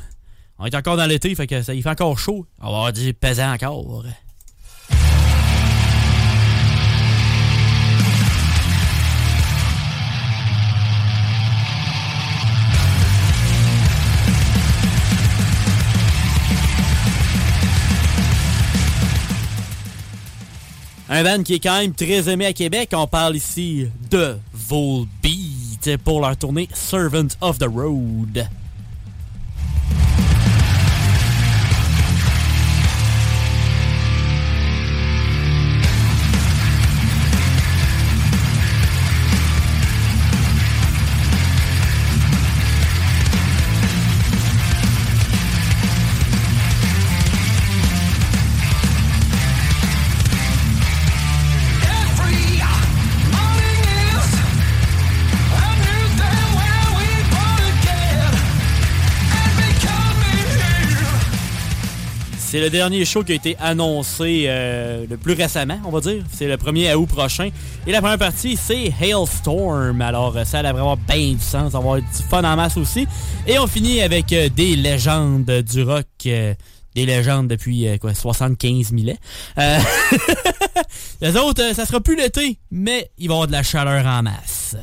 [0.58, 2.44] On est encore dans l'été, il fait encore chaud.
[2.60, 4.02] On va avoir du pesant encore.
[21.10, 22.90] Un band qui est quand même très aimé à Québec.
[22.92, 28.46] On parle ici de Volbeat pour leur tournée Servant of the Road.
[62.50, 66.24] C'est le dernier show qui a été annoncé euh, le plus récemment, on va dire.
[66.32, 67.50] C'est le 1er août prochain.
[67.86, 70.00] Et la première partie, c'est Hailstorm.
[70.00, 73.06] Alors, euh, ça devrait avoir bien du sens, avoir du fun en masse aussi.
[73.46, 76.06] Et on finit avec euh, des légendes du rock.
[76.24, 76.56] des
[76.94, 79.78] légendes depuis quoi, 75 000 ans.
[81.20, 84.22] Les autres, ça sera plus l'été, mais il va y avoir de la chaleur en
[84.22, 84.74] masse.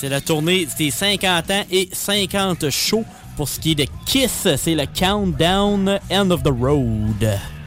[0.00, 3.04] C'est la tournée des 50 ans et 50 shows.
[3.36, 7.57] Pour ce qui est de Kiss, c'est le Countdown End of the Road.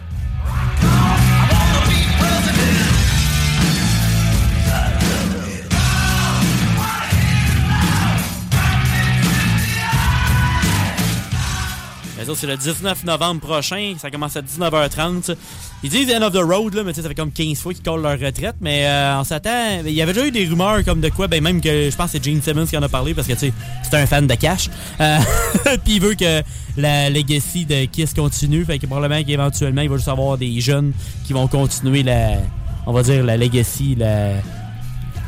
[12.36, 13.96] C'est le 19 novembre prochain.
[14.00, 15.36] Ça commence à 19h30.
[15.84, 17.74] Ils disent End of the Road, là, mais tu sais, ça fait comme 15 fois
[17.74, 18.56] qu'ils collent leur retraite.
[18.62, 19.82] Mais euh, on s'attend.
[19.86, 22.12] Il y avait déjà eu des rumeurs comme de quoi, ben même que je pense
[22.12, 23.54] que c'est Gene Simmons qui en a parlé parce que tu sais,
[23.84, 24.70] c'est un fan de cash.
[25.00, 25.18] Euh,
[25.84, 26.42] Puis il veut que
[26.78, 28.64] la legacy de Kiss continue.
[28.66, 30.94] Fait que probablement qu'éventuellement, il va juste avoir des jeunes
[31.26, 32.38] qui vont continuer la.
[32.86, 34.34] On va dire la legacy, la.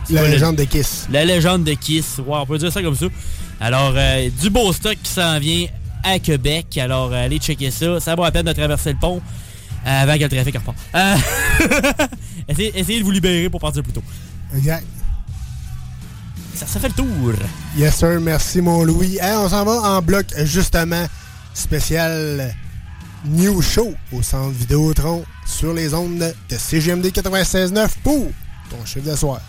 [0.10, 1.08] La quoi, le- légende de Kiss.
[1.12, 2.18] la légende de Kiss.
[2.20, 3.06] Ouais, on peut dire ça comme ça.
[3.62, 5.68] Alors, euh, du beau stock qui s'en vient
[6.04, 6.78] à Québec.
[6.78, 8.00] Alors, euh, allez checker ça.
[8.00, 9.22] Ça vaut la peine de traverser le pont
[9.86, 10.78] euh, avant que le trafic reparte.
[10.96, 11.16] Euh,
[12.48, 14.04] essayez, essayez de vous libérer pour partir plus tôt.
[14.56, 14.86] Exact.
[16.56, 17.34] Ça, ça fait le tour.
[17.78, 18.20] Yes, sir.
[18.22, 19.18] Merci, mon Louis.
[19.20, 21.06] Hey, on s'en va en bloc, justement,
[21.54, 22.54] spécial
[23.26, 28.28] New Show au centre Vidéotron sur les ondes de CGMD 96.9 pour
[28.70, 29.42] ton chiffre de soir.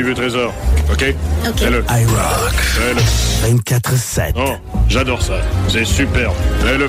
[0.00, 0.54] Tu veux, Trésor.
[0.90, 1.14] OK?
[1.46, 1.58] OK.
[1.58, 1.84] Fais-le.
[1.90, 2.54] iRock.
[2.54, 3.60] Fais-le.
[3.60, 4.32] 24-7.
[4.34, 4.52] Oh,
[4.88, 5.34] j'adore ça.
[5.68, 6.32] C'est superbe.
[6.64, 6.88] Fais-le.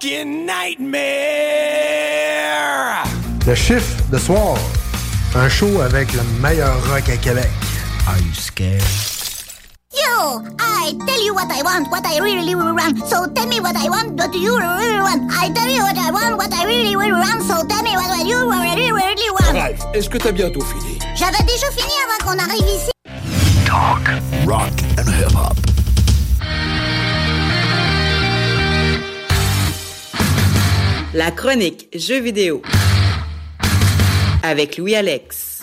[0.00, 1.04] fucking nightmare.
[3.46, 4.56] Le chiffre de soir.
[5.34, 7.48] Un show avec le meilleur rock à Québec.
[8.06, 8.82] Are you scared?
[9.92, 12.98] Yo, I tell you what I want, what I really, really want.
[13.08, 15.30] So tell me what I want, what you really want.
[15.32, 17.42] I tell you what I want, what I really, really want.
[17.42, 19.52] So tell me what you really, really want.
[19.54, 20.98] Ralph, est-ce que t'as bientôt fini?
[21.14, 22.90] J'avais déjà fini avant qu'on arrive ici.
[23.66, 24.08] Talk,
[24.46, 25.69] rock and hip
[31.12, 32.62] La chronique jeux vidéo
[34.44, 35.60] avec Louis Alex.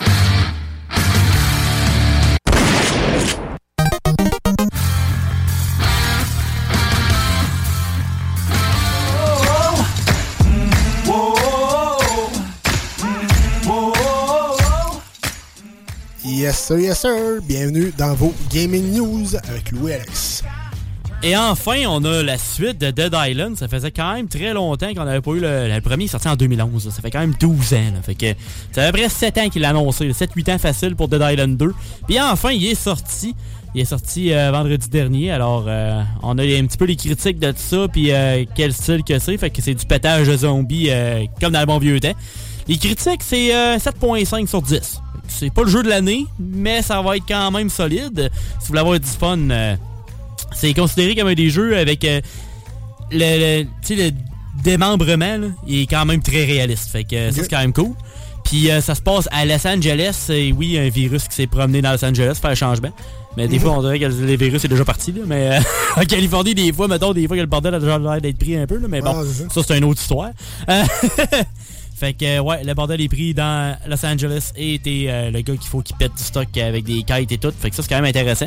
[16.25, 17.41] Yes sir, yes sir.
[17.43, 20.43] Bienvenue dans vos Gaming News avec Louis Alex.
[21.23, 23.57] Et enfin, on a la suite de Dead Island.
[23.57, 26.35] Ça faisait quand même très longtemps qu'on n'avait pas eu le, le premier sorti en
[26.35, 26.85] 2011.
[26.85, 26.91] là.
[26.91, 27.77] Ça fait quand même 12 ans.
[27.95, 28.01] là.
[28.03, 28.27] Fait que
[28.71, 30.07] ça fait à peu près 7 ans qu'il l'a annoncé.
[30.11, 31.73] 7-8 ans facile pour Dead Island 2.
[32.07, 33.35] Puis enfin, il est sorti.
[33.73, 35.31] Il est sorti euh, vendredi dernier.
[35.31, 37.87] Alors, euh, on a un petit peu les critiques de tout ça.
[37.91, 39.37] Puis euh, quel style que c'est.
[39.37, 42.13] Fait que c'est du pétage de zombies euh, comme dans le bon vieux temps.
[42.67, 44.71] Les critiques, c'est euh, 7.5 sur 10.
[44.73, 44.89] Fait que
[45.27, 48.29] C'est pas le jeu de l'année, mais ça va être quand même solide.
[48.33, 49.75] Si vous voulez avoir du fun, euh,
[50.59, 52.21] c'est considéré comme un des jeux avec euh,
[53.11, 54.11] le, le- le
[54.63, 56.89] démembrement, là, il est quand même très réaliste.
[56.91, 57.91] Fait que euh, ça, c'est quand même cool.
[58.43, 60.27] Puis euh, ça se passe à Los Angeles.
[60.29, 62.91] Et oui, un virus qui s'est promené dans Los Angeles, faire un changement.
[63.35, 65.11] Mais des fois, on dirait que le virus est déjà parti.
[65.11, 65.59] Là, mais euh,
[66.01, 68.55] en Californie, des fois, mettons, des fois que le bordel a déjà l'air d'être pris
[68.57, 68.79] un peu.
[68.79, 70.31] Là, mais bon, Ah, ça, c'est une autre histoire.
[71.97, 75.41] Fait que, euh, ouais, le bordel est pris dans Los Angeles et t'es euh, le
[75.41, 77.51] gars qu'il faut qu'il pète du stock avec des kites et tout.
[77.59, 78.45] Fait que ça, c'est quand même intéressant.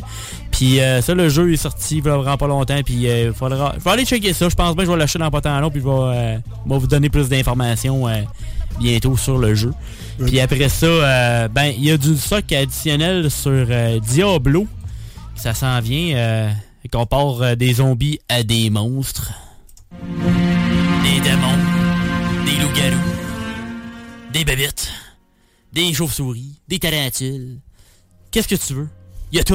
[0.53, 2.81] Puis euh, ça, le jeu est sorti il vraiment pas longtemps.
[2.85, 4.49] Puis il euh, faudra, faut aller checker ça.
[4.49, 5.69] Je pense bien que je vais l'acheter dans pas tant long.
[5.69, 8.07] Puis je vais, vais vous donner plus d'informations
[8.79, 9.73] bientôt sur le jeu.
[10.25, 13.67] Puis après ça, euh, ben il y a du stock additionnel sur
[14.01, 14.69] Diablo.
[15.35, 16.17] Ça s'en vient.
[16.17, 16.51] Euh,
[16.93, 19.33] qu'on part des zombies à des monstres.
[19.93, 21.59] Des démons.
[22.45, 23.30] Des loups-garous.
[24.33, 24.89] Des babites.
[25.73, 26.61] Des chauves-souris.
[26.69, 27.59] Des tarentules.
[28.31, 28.89] Qu'est-ce que tu veux?
[29.33, 29.55] Il y a tout.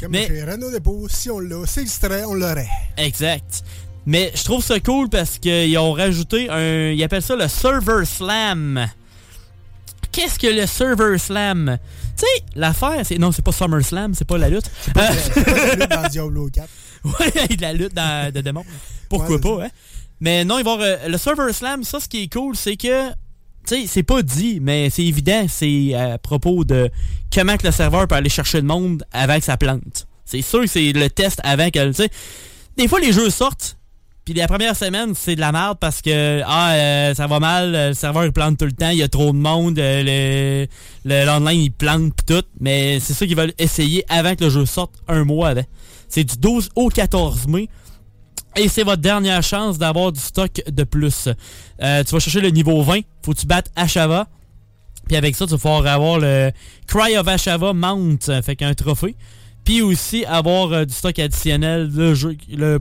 [0.00, 2.68] Comme Mais- chez Renault Dépôt, si on l'a, c'est extrait, on l'aurait.
[2.96, 3.62] Exact.
[4.06, 6.90] Mais je trouve ça cool parce qu'ils ont rajouté un.
[6.90, 8.88] Ils appellent ça le Server Slam.
[10.12, 11.78] Qu'est-ce que le Server Slam?
[12.16, 13.18] Tu sais, l'affaire, c'est.
[13.18, 14.70] Non, c'est pas Summer Slam, c'est pas la lutte.
[14.82, 16.68] C'est pas celui dans Diablo 4.
[17.04, 18.64] Ouais, de la lutte dans, de démons.
[19.10, 19.70] Pourquoi Ouais, pas, hein?
[20.24, 23.10] Mais non, re- le Server Slam, ça, ce qui est cool, c'est que.
[23.10, 23.14] Tu
[23.66, 26.90] sais, c'est pas dit, mais c'est évident, c'est à propos de
[27.30, 30.06] comment que le serveur peut aller chercher le monde avant que ça plante.
[30.24, 31.88] C'est sûr que c'est le test avant que.
[31.88, 32.08] Tu sais,
[32.78, 33.76] des fois, les jeux sortent,
[34.24, 37.74] puis la première semaine, c'est de la merde parce que ah euh, ça va mal,
[37.74, 40.66] euh, le serveur il plante tout le temps, il y a trop de monde, euh,
[41.04, 44.48] le l'online il plante pis tout, mais c'est ça qu'ils veulent essayer avant que le
[44.50, 45.64] jeu sorte un mois avant.
[46.08, 47.68] C'est du 12 au 14 mai.
[48.56, 51.28] Et c'est votre dernière chance d'avoir du stock de plus.
[51.82, 53.00] Euh, tu vas chercher le niveau 20.
[53.24, 54.28] Faut que tu battes Ashava.
[55.06, 56.50] Puis avec ça, tu vas pouvoir avoir le
[56.86, 59.16] Cry of Ashava Mount, euh, fait qu'un trophée.
[59.64, 61.90] Puis aussi avoir euh, du stock additionnel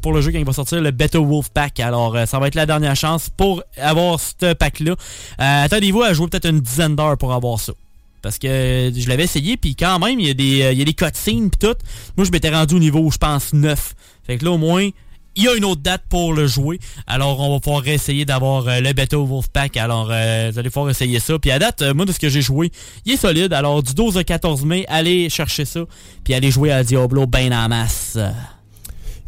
[0.02, 1.80] pour le jeu quand il va sortir, le Better Wolf Pack.
[1.80, 4.96] Alors, euh, ça va être la dernière chance pour avoir ce pack-là.
[5.38, 7.74] Attendez-vous à jouer peut-être une dizaine d'heures pour avoir ça.
[8.22, 8.48] Parce que
[8.96, 11.50] je l'avais essayé, puis quand même, il y a des, il y a des cutscenes,
[11.50, 11.76] puis tout.
[12.16, 13.96] Moi, je m'étais rendu au niveau, je pense, 9.
[14.26, 14.90] Fait que là, au moins,
[15.36, 16.80] il y a une autre date pour le jouer.
[17.08, 19.78] Alors, on va pouvoir essayer d'avoir euh, le Beta Wolfpack.
[19.78, 21.40] Alors, euh, vous allez pouvoir essayer ça.
[21.40, 22.72] Puis à date, euh, moi, de ce que j'ai joué,
[23.06, 23.54] il est solide.
[23.54, 25.82] Alors, du 12 au 14 mai, allez chercher ça.
[26.24, 28.18] Puis allez jouer à Diablo ben en masse.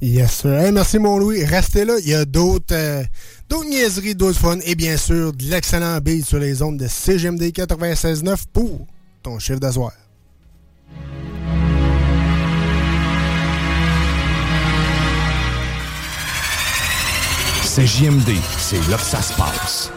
[0.02, 0.72] Yes, sir.
[0.72, 1.44] Merci, mon Louis.
[1.44, 1.96] Restez là.
[2.04, 3.04] Il y a d'autres
[3.50, 7.44] d'autres niaiseries, d'autres fun et bien sûr, de l'excellent beat sur les ondes de CGMD
[7.44, 8.88] 96.9 pour
[9.24, 9.92] ton chiffre d'asseoir.
[17.76, 19.92] C'est JMD, c'est là que ça se passe.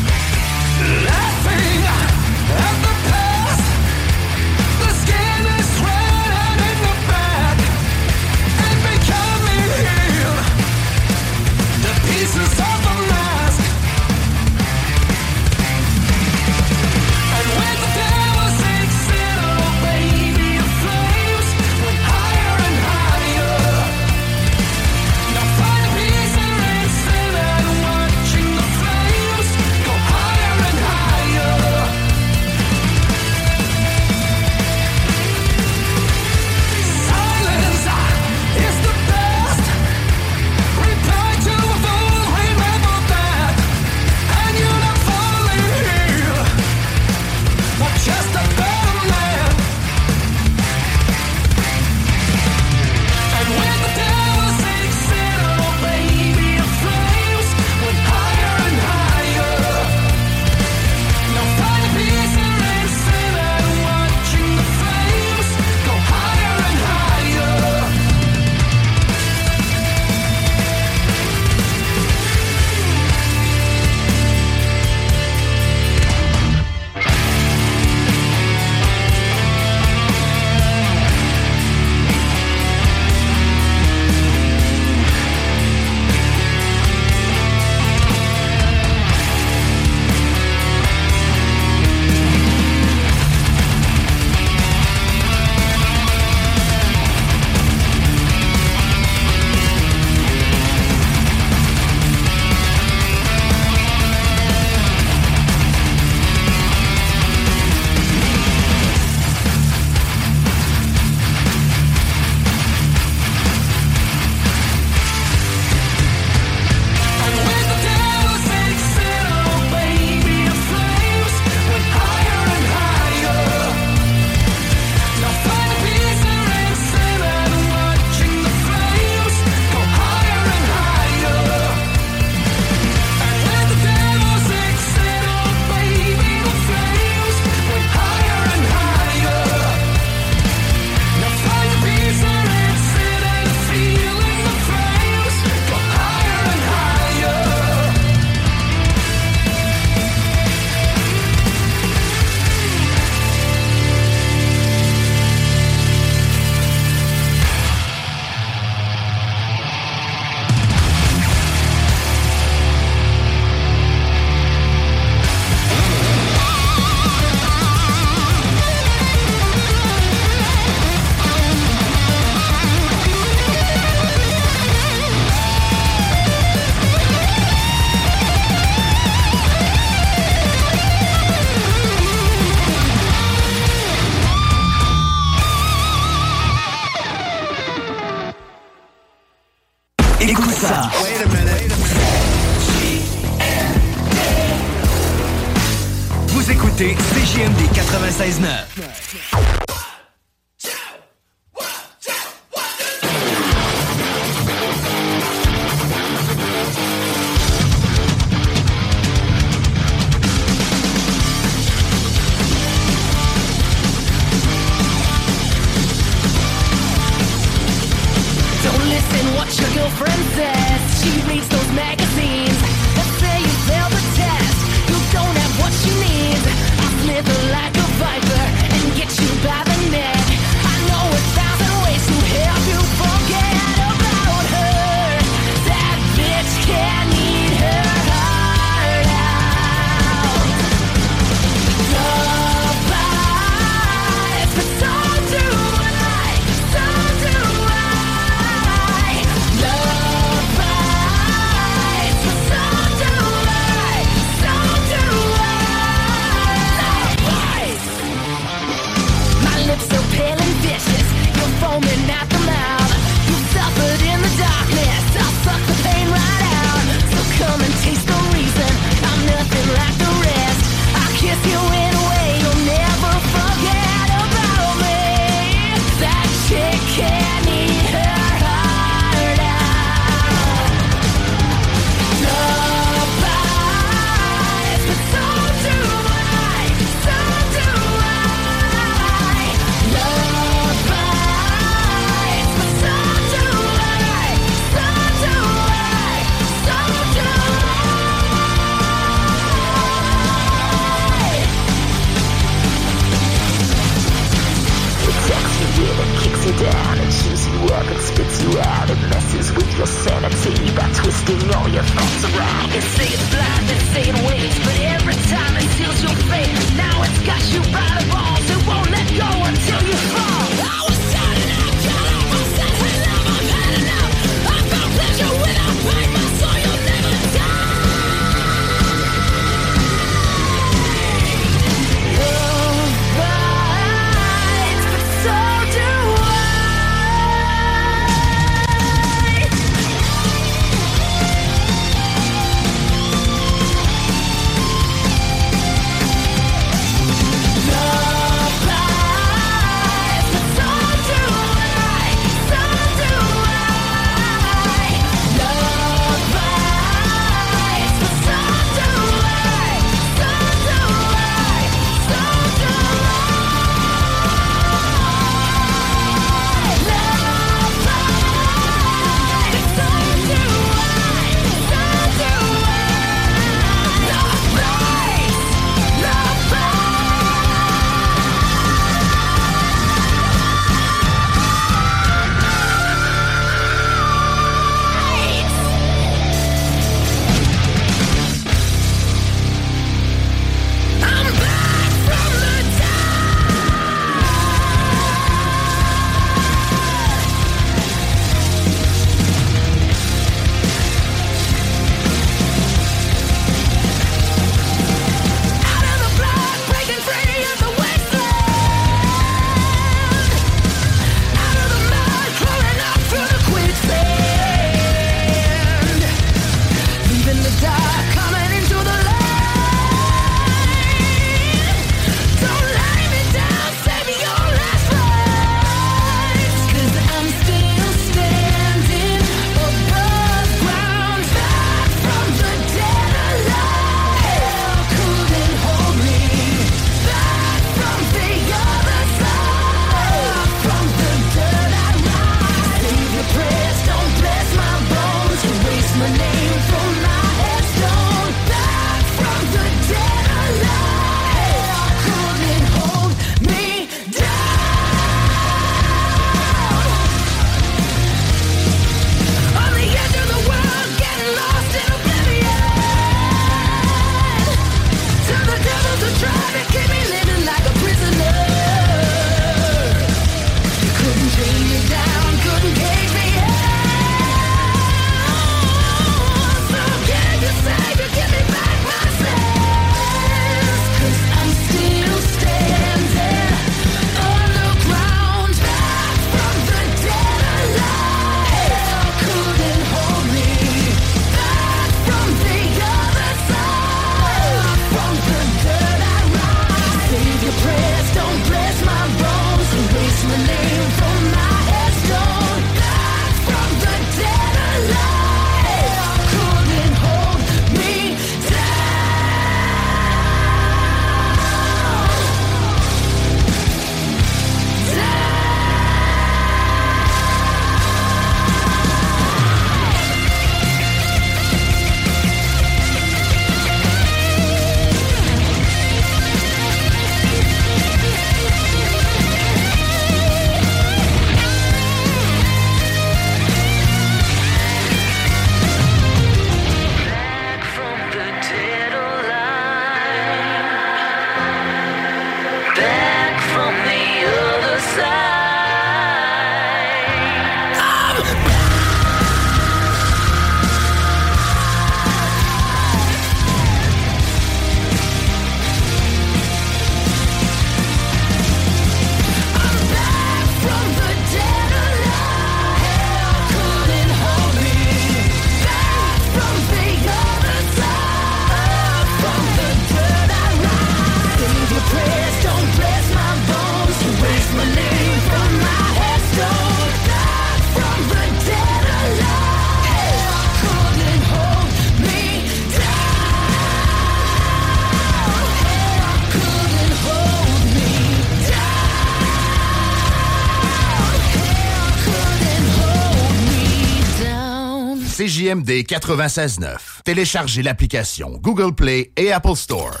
[595.54, 597.02] CJMD 96.9.
[597.04, 600.00] Téléchargez l'application Google Play et Apple Store.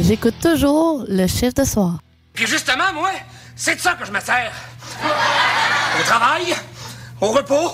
[0.00, 1.98] J'écoute toujours le chiffre de soir.
[2.32, 3.10] Puis justement, moi,
[3.54, 4.52] c'est de ça que je me sers.
[5.98, 6.54] Au travail,
[7.20, 7.72] au repos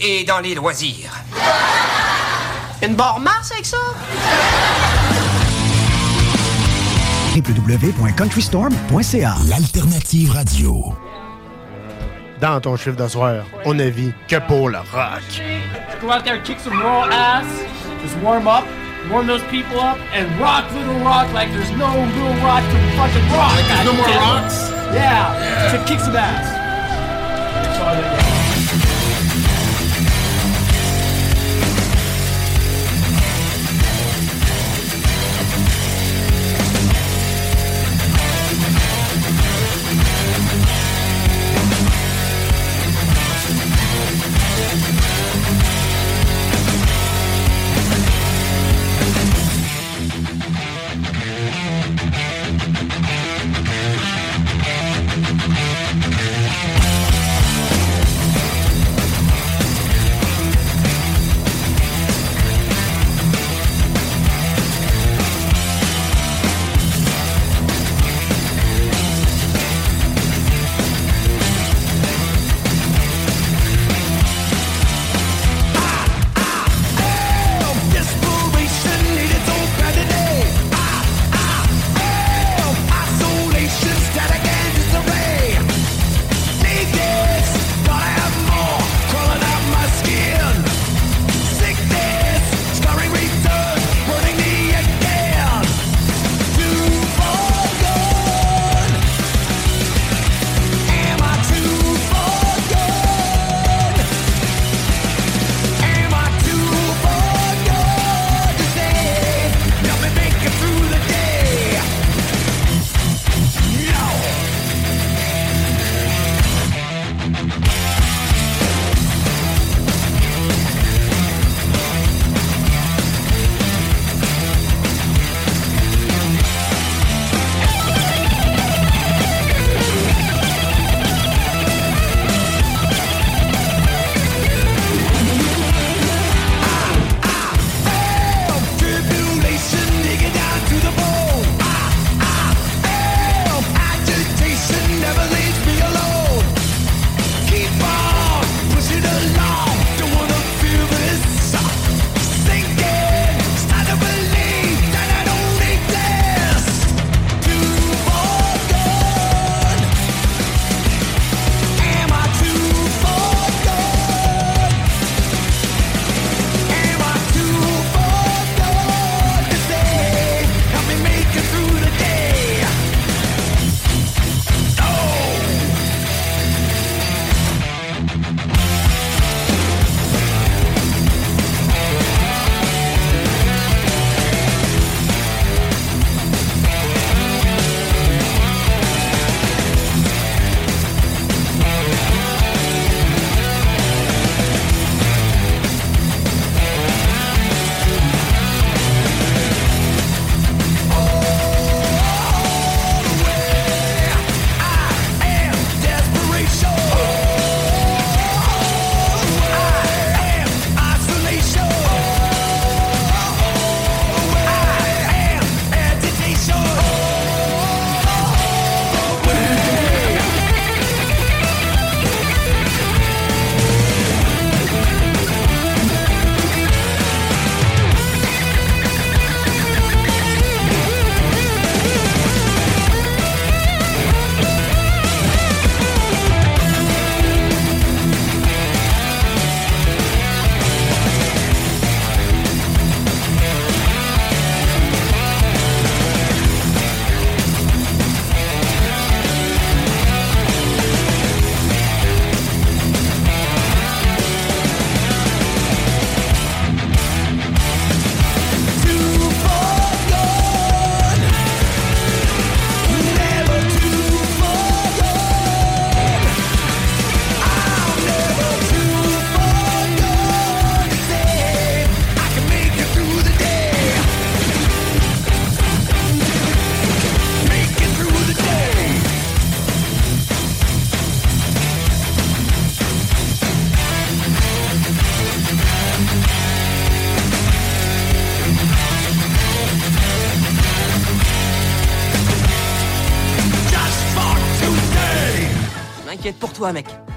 [0.00, 1.12] et dans les loisirs.
[2.86, 3.76] Une barre Mars avec ça?
[7.34, 10.94] www.countrystorm.ca L'alternative radio.
[12.40, 15.20] Dans ton chiffre de soir, on ne vit que pour le rock.
[15.30, 17.44] Just go out there, kick some raw ass,
[18.02, 18.62] just warm up,
[19.10, 23.28] warm those people up, and rock little rock like there's no real rock to fucking
[23.32, 23.56] rock.
[23.56, 24.70] Like there's no more rocks?
[24.94, 25.72] Yeah, Yeah.
[25.72, 26.52] to kick some ass.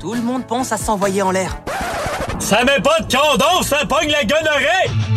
[0.02, 1.57] Tout le monde pense à s'envoyer en l'air.
[2.40, 5.09] Ça met pas de condom, ça pogne la gonorrhée!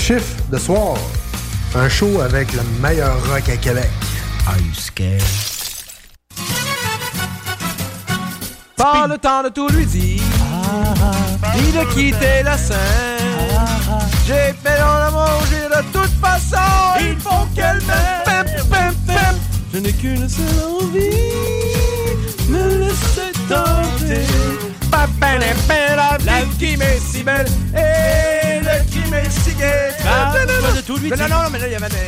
[0.00, 0.96] chiffre de soir.
[1.74, 3.90] Un show avec le meilleur rock à Québec.
[4.46, 5.22] Are you scared?
[8.76, 11.56] Pas le temps de tout lui dire, ah.
[11.56, 12.78] ni de quitter la scène.
[13.56, 13.98] Ah.
[14.26, 16.70] J'ai fait mon amour, j'ai de toute façon,
[17.00, 18.30] il faut qu'elle m'aime.
[19.72, 20.44] Je n'ai qu'une seule
[20.80, 21.10] envie,
[22.48, 24.26] me laisser tenter.
[24.90, 27.46] Ben, ben, ben, la vie qui m'est si belle
[31.08, 31.88] Non, non, non, mais là, il y avait.
[31.88, 32.00] Des...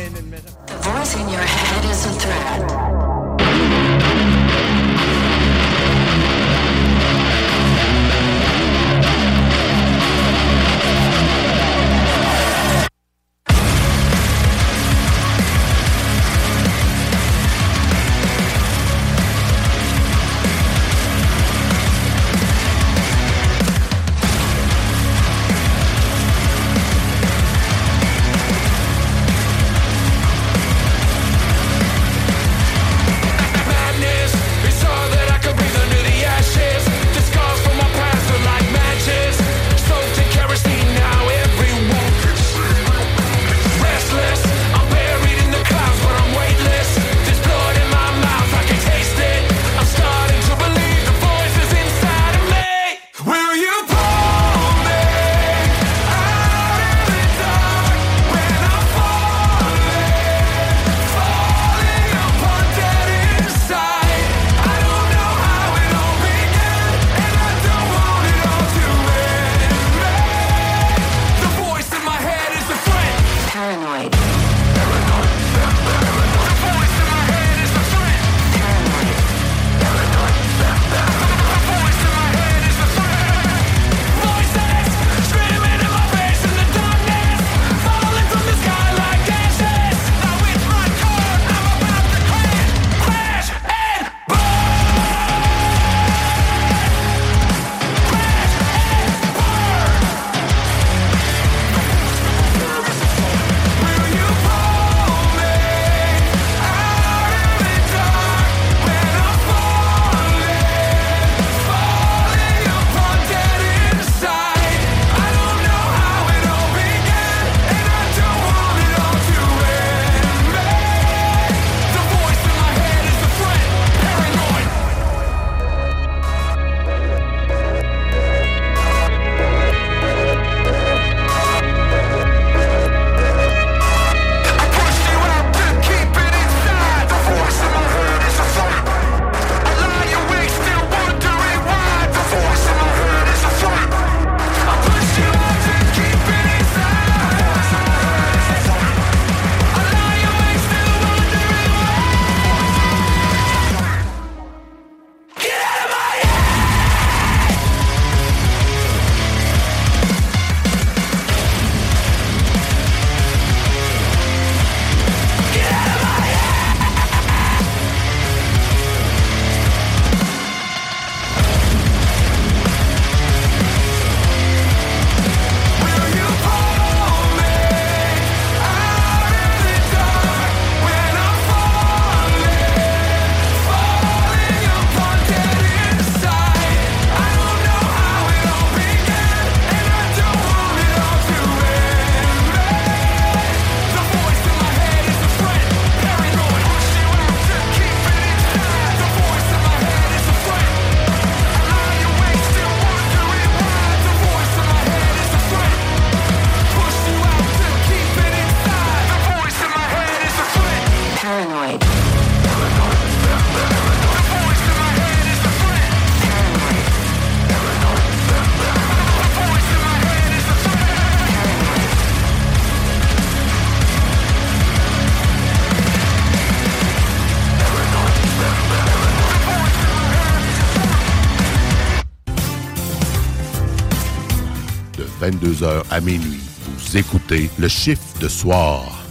[235.43, 236.39] 22h à minuit.
[236.65, 239.03] Vous écoutez le chiffre de soir.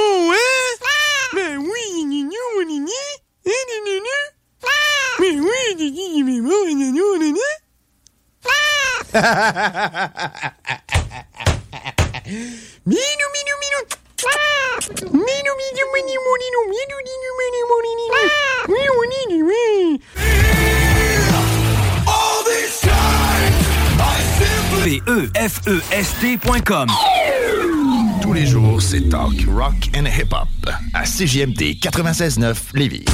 [0.00, 1.28] Oui, hein?
[1.34, 2.90] Ben oui, il est nous, il est né.
[3.46, 4.70] Hein,
[5.20, 7.12] il oui, il est beau, il est nous.
[26.62, 26.88] talkradio.com.
[28.20, 30.48] Tous les jours, c'est talk, rock and hip-hop
[30.94, 33.04] à CGMT 96.9 Lévis.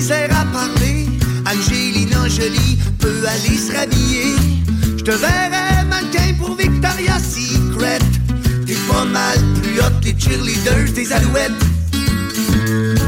[0.00, 1.06] misère à parler.
[1.46, 4.34] Angelina Jolie peut aller se rhabiller.
[4.96, 7.98] Je te verrai mannequin pour Victoria's Secret.
[8.66, 11.62] T'es pas mal plus haute les cheerleaders, des alouettes.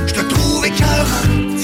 [0.08, 1.62] Je te trouve écœurante.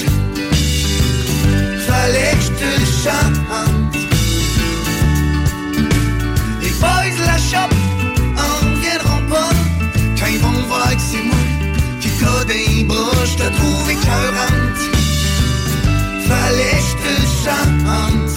[1.87, 2.71] Fallait que je te
[3.03, 3.95] chante.
[6.63, 7.71] Les boys de la shop
[8.45, 9.51] en viendront pas.
[10.17, 11.45] Quand ils vont voir que c'est moi
[12.01, 14.68] qui code un bras, je te trouve écœurante
[17.49, 18.35] charmante.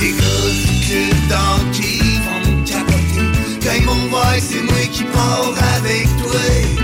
[0.00, 3.26] Les grosses queues d'or qui vont me capoter.
[3.62, 6.81] Quand ils m'envoient, c'est moi qui pars avec toi.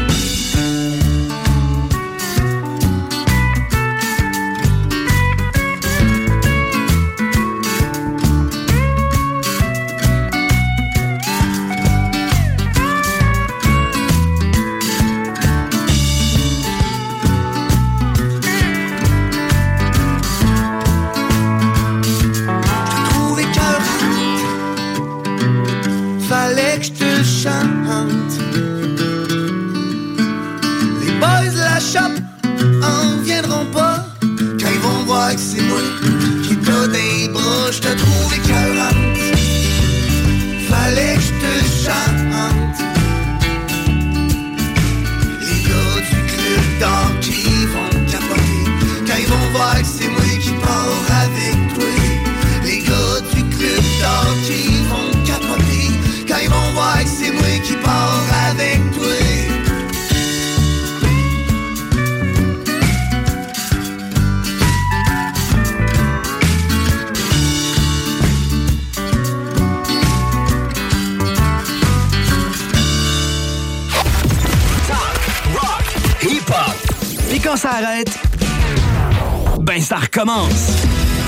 [79.61, 80.73] ben ça recommence.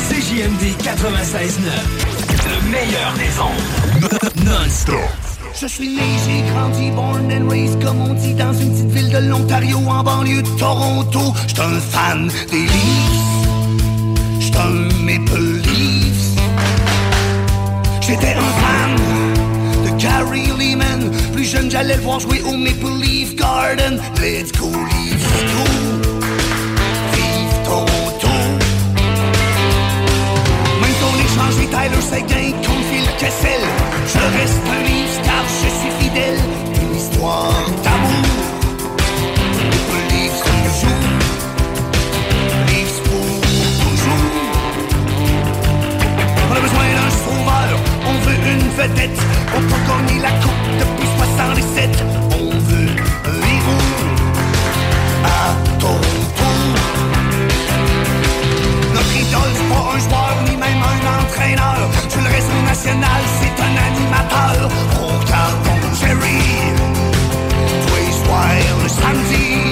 [0.09, 1.70] CJMD 96.9,
[2.48, 4.44] le meilleur des ondes.
[4.44, 4.97] Non-stop.
[5.60, 9.10] Je suis né, j'ai grandi, born and raised, comme on dit, dans une petite ville
[9.10, 11.35] de l'Ontario, en banlieue de Toronto.
[11.47, 13.20] J'suis un fan des Leafs,
[14.40, 16.40] j'suis un Maple Leafs.
[18.01, 18.97] J'étais un fan
[19.85, 21.10] de Gary Lehman.
[21.32, 24.01] Plus jeune, j'allais le voir jouer au Maple Leaf Garden.
[24.20, 25.99] Let's go, Leafs, go!
[31.70, 32.55] Tyler Seguin
[32.90, 33.62] Phil Kessel.
[34.06, 36.40] Je reste un Leafs car je suis fidèle.
[36.82, 37.52] Une histoire
[37.84, 38.26] d'amour.
[39.70, 41.02] Maple Leafs toujours.
[42.68, 43.40] Leafs pour
[43.82, 44.26] toujours.
[46.48, 47.70] On a besoin d'un sauveur,
[48.09, 49.20] on veut une vedette.
[49.56, 52.30] On peut gagner la coupe depuis 67.
[62.82, 64.69] National, c'est un animateur.
[65.94, 66.40] Jerry,
[68.12, 69.69] soirs le samedi.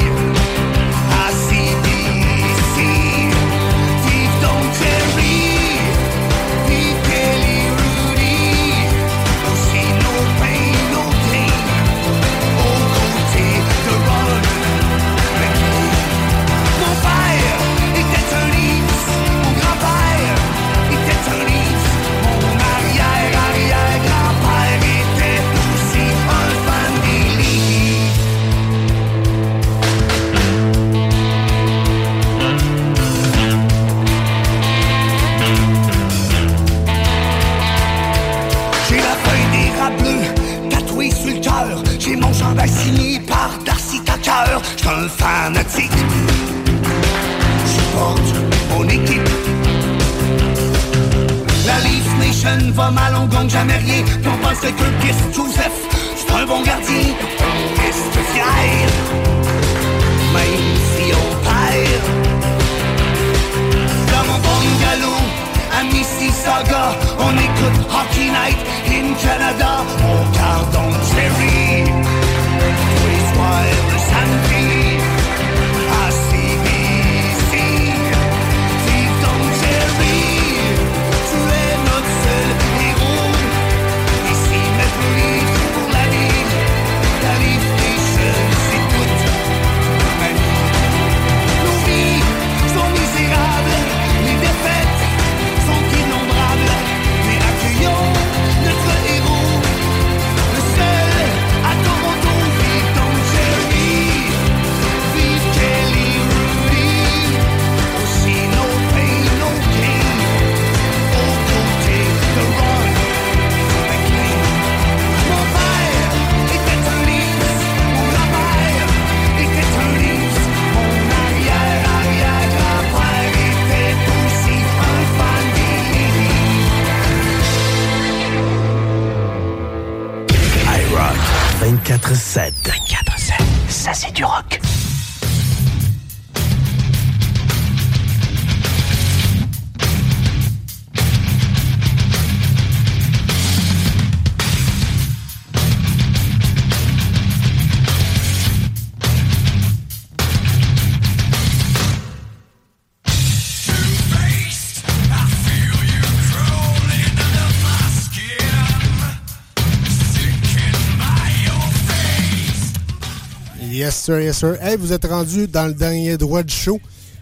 [164.09, 164.57] Sir, yes, sir.
[164.63, 166.81] Hey, vous êtes rendu dans le dernier droit du show.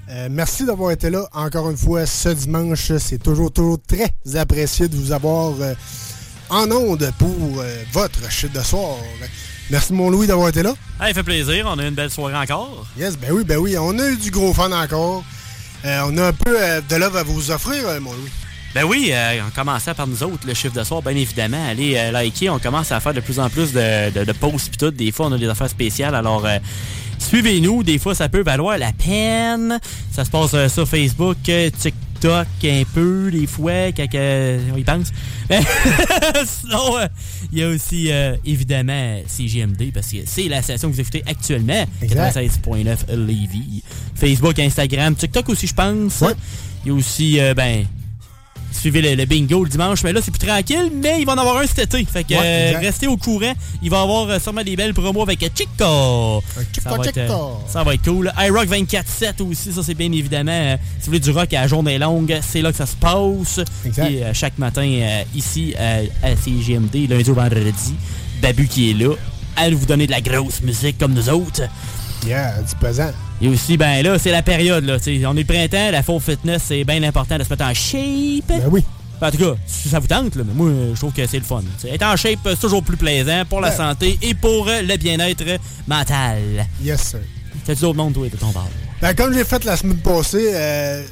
[0.08, 2.92] Euh, merci d'avoir été là encore une fois ce dimanche.
[2.98, 5.74] C'est toujours, toujours très apprécié de vous avoir euh,
[6.48, 8.98] en onde pour euh, votre chute de soir.
[9.68, 10.74] Merci, mon Louis, d'avoir été là.
[11.00, 11.66] Ah, il fait plaisir.
[11.68, 12.86] On a eu une belle soirée encore.
[12.96, 13.76] Yes, ben oui, ben oui.
[13.76, 15.24] On a eu du gros fun encore.
[15.82, 16.56] On a un peu
[16.88, 18.30] de love à vous offrir, mon Louis.
[18.76, 21.66] Ben oui, euh, on commençait par nous autres, le chiffre de soir, bien évidemment.
[21.66, 24.68] Allez euh, liker, on commence à faire de plus en plus de, de, de posts
[24.68, 24.90] pis tout.
[24.90, 26.58] Des fois, on a des affaires spéciales, alors euh,
[27.18, 27.82] suivez-nous.
[27.82, 29.80] Des fois, ça peut valoir la peine.
[30.12, 34.84] Ça se passe euh, sur Facebook, euh, TikTok un peu, des fois, quand on y
[34.84, 35.10] pense.
[36.44, 36.98] Sinon,
[37.50, 38.10] il y a aussi,
[38.44, 41.86] évidemment, CGMD, parce que c'est la station que vous écoutez actuellement.
[42.02, 42.36] Exact.
[42.36, 43.82] 96.9 Levy.
[44.14, 46.22] Facebook, Instagram, TikTok aussi, je pense.
[46.84, 47.86] Il y a aussi, ben,
[48.72, 51.38] suivez le, le bingo le dimanche, mais là c'est plus tranquille, mais il va en
[51.38, 52.04] avoir un cet été.
[52.04, 53.52] Fait que Ouais, euh, restez au courant.
[53.82, 56.42] Il va y avoir euh, sûrement des belles promos avec Chico.
[56.72, 57.60] Chico, ça, va être, euh, Chico.
[57.68, 58.32] ça va être cool.
[58.38, 60.52] iRock 24-7 aussi, ça c'est bien évidemment.
[60.52, 62.96] euh, si vous voulez du rock à la journée longue, c'est là que ça se
[62.96, 63.60] passe.
[63.84, 64.10] Exact.
[64.10, 64.84] Et euh, chaque matin
[65.34, 67.94] ici à CGMD, lundi au vendredi.
[68.42, 69.14] Babu qui est là
[69.56, 71.62] à vous donner de la grosse musique comme nous autres.
[72.26, 73.12] Yeah, du pesant.
[73.40, 74.98] Et aussi, ben là, c'est la période, là.
[74.98, 78.48] t'sais, on est printemps, la full fitness, c'est bien important de se mettre en shape.
[78.48, 78.82] Ben oui.
[79.20, 81.44] En tout cas, si ça vous tente, là, mais moi, je trouve que c'est le
[81.44, 81.62] fun.
[81.78, 83.76] T'sais, être en shape, c'est toujours plus plaisant pour la Ouais.
[83.76, 85.44] santé et pour le bien-être
[85.86, 86.66] mental.
[86.82, 87.20] Yes, sir.
[87.64, 88.68] T'as-tu d'autres mondes, toi, de ton bord?
[89.00, 91.02] Ben, comme j'ai fait la semaine passée, euh,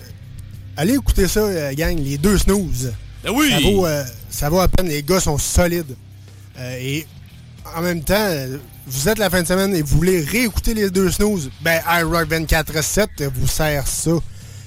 [0.76, 2.92] allez écouter ça, euh, gang, les deux snooze.
[3.22, 3.50] Ben oui!
[3.50, 5.96] Ça vaut, euh, ça vaut à peine, les gars sont solides.
[6.58, 7.06] Euh, et
[7.76, 8.28] en même temps,
[8.86, 12.28] vous êtes la fin de semaine et vous voulez réécouter les deux snooze, ben iRock
[12.28, 14.12] 24-7 vous sert ça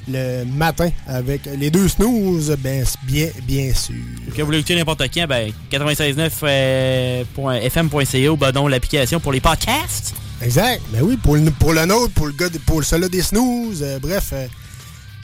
[0.09, 3.95] le matin avec les deux snooze, ben bien, bien sûr.
[4.33, 10.15] Que vous voulez écouter n'importe quand, ben 96.9 euh, ben donc l'application pour les podcasts.
[10.41, 10.81] Exact.
[10.91, 13.99] Ben oui, pour le, pour le nôtre, pour le gars, pour celui des snooze, euh,
[13.99, 14.47] bref, euh,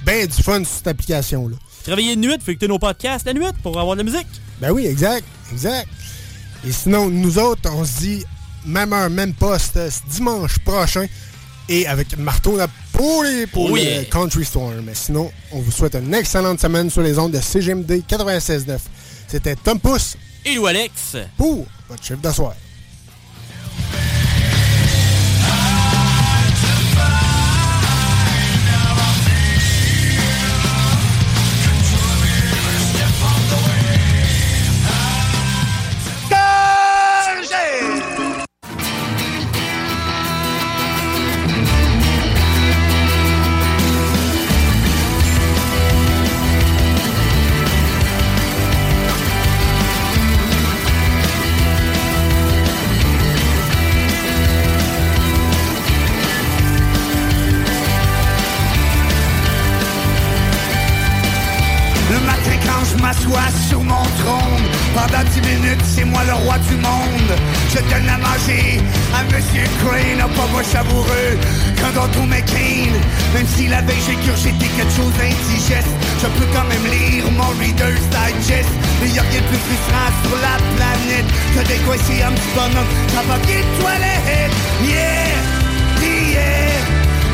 [0.06, 1.56] ben du fun sur cette application-là.
[1.84, 4.28] Travailler de nuit, faut écouter nos podcasts la nuit pour avoir de la musique.
[4.60, 5.88] Ben oui, exact, exact.
[6.66, 8.26] Et sinon, nous autres, on se dit
[8.66, 11.06] même heure, même poste, euh, dimanche prochain.
[11.70, 12.58] Et avec marteau
[12.92, 14.04] pour, les, pour Oh le.
[14.06, 14.82] Country Storm.
[14.86, 18.78] Mais sinon, on vous souhaite une excellente semaine sur les ondes de CGMD 96.9.
[19.28, 21.16] C'était Tom Pousse Et Lou Alex.
[21.38, 22.32] pour votre chiffre de
[73.44, 75.92] Même si la veille j'ai gurgité quelque chose d'indigeste.
[76.22, 78.72] Je peux quand même lire mon Reader's Digest.
[79.02, 82.88] Mais y'a rien de plus frustrant sur la planète Que d'écoisser un petit bonhomme
[83.28, 84.52] papier de toilette.
[84.88, 85.28] Yeah,
[86.08, 86.72] yeah,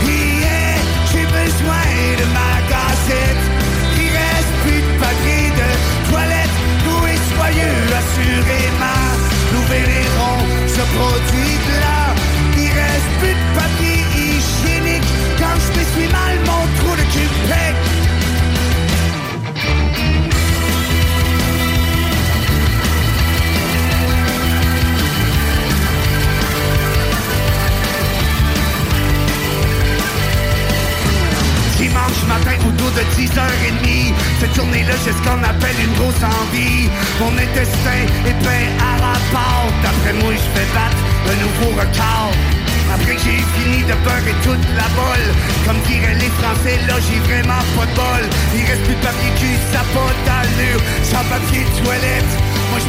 [0.09, 0.81] yeah
[1.13, 1.85] J'ai besoin
[2.17, 3.45] de ma gazette.
[4.01, 5.69] Il reste plus de papier de
[6.09, 6.55] toilette.
[6.85, 9.05] Doux et soyeux, assurément
[9.53, 12.01] Nous verrons ce produit-là.
[12.57, 13.58] Il reste plus de
[47.07, 48.23] j'ai vraiment pas de bol.
[48.55, 52.31] Il reste plus de papier cul, ça pas d'allure Sans papier de toilette.
[52.71, 52.79] Moi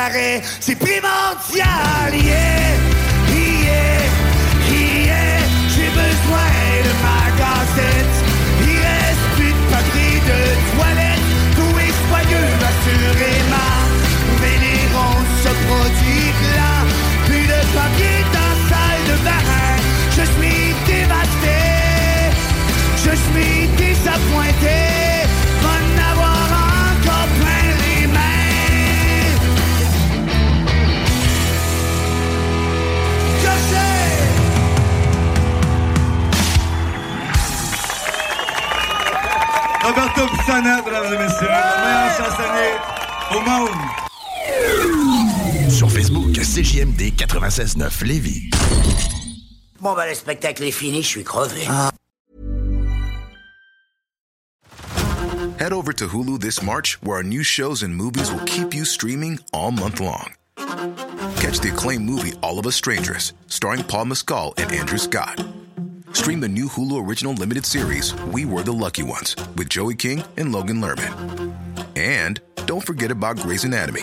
[0.00, 0.78] c'est l'arrêt, c'est
[47.50, 48.50] 96.9 Lévis.
[49.80, 51.66] Bon, bah, le spectacle est fini, je suis crevé.
[51.68, 51.90] Ah.
[55.58, 58.84] Head over to Hulu this March, where our new shows and movies will keep you
[58.84, 60.32] streaming all month long.
[61.40, 65.44] Catch the acclaimed movie All of Us Strangers, starring Paul Mescal and Andrew Scott.
[66.12, 70.22] Stream the new Hulu original limited series We Were the Lucky Ones with Joey King
[70.36, 71.54] and Logan Lerman.
[71.96, 74.02] And don't forget about Grey's Anatomy.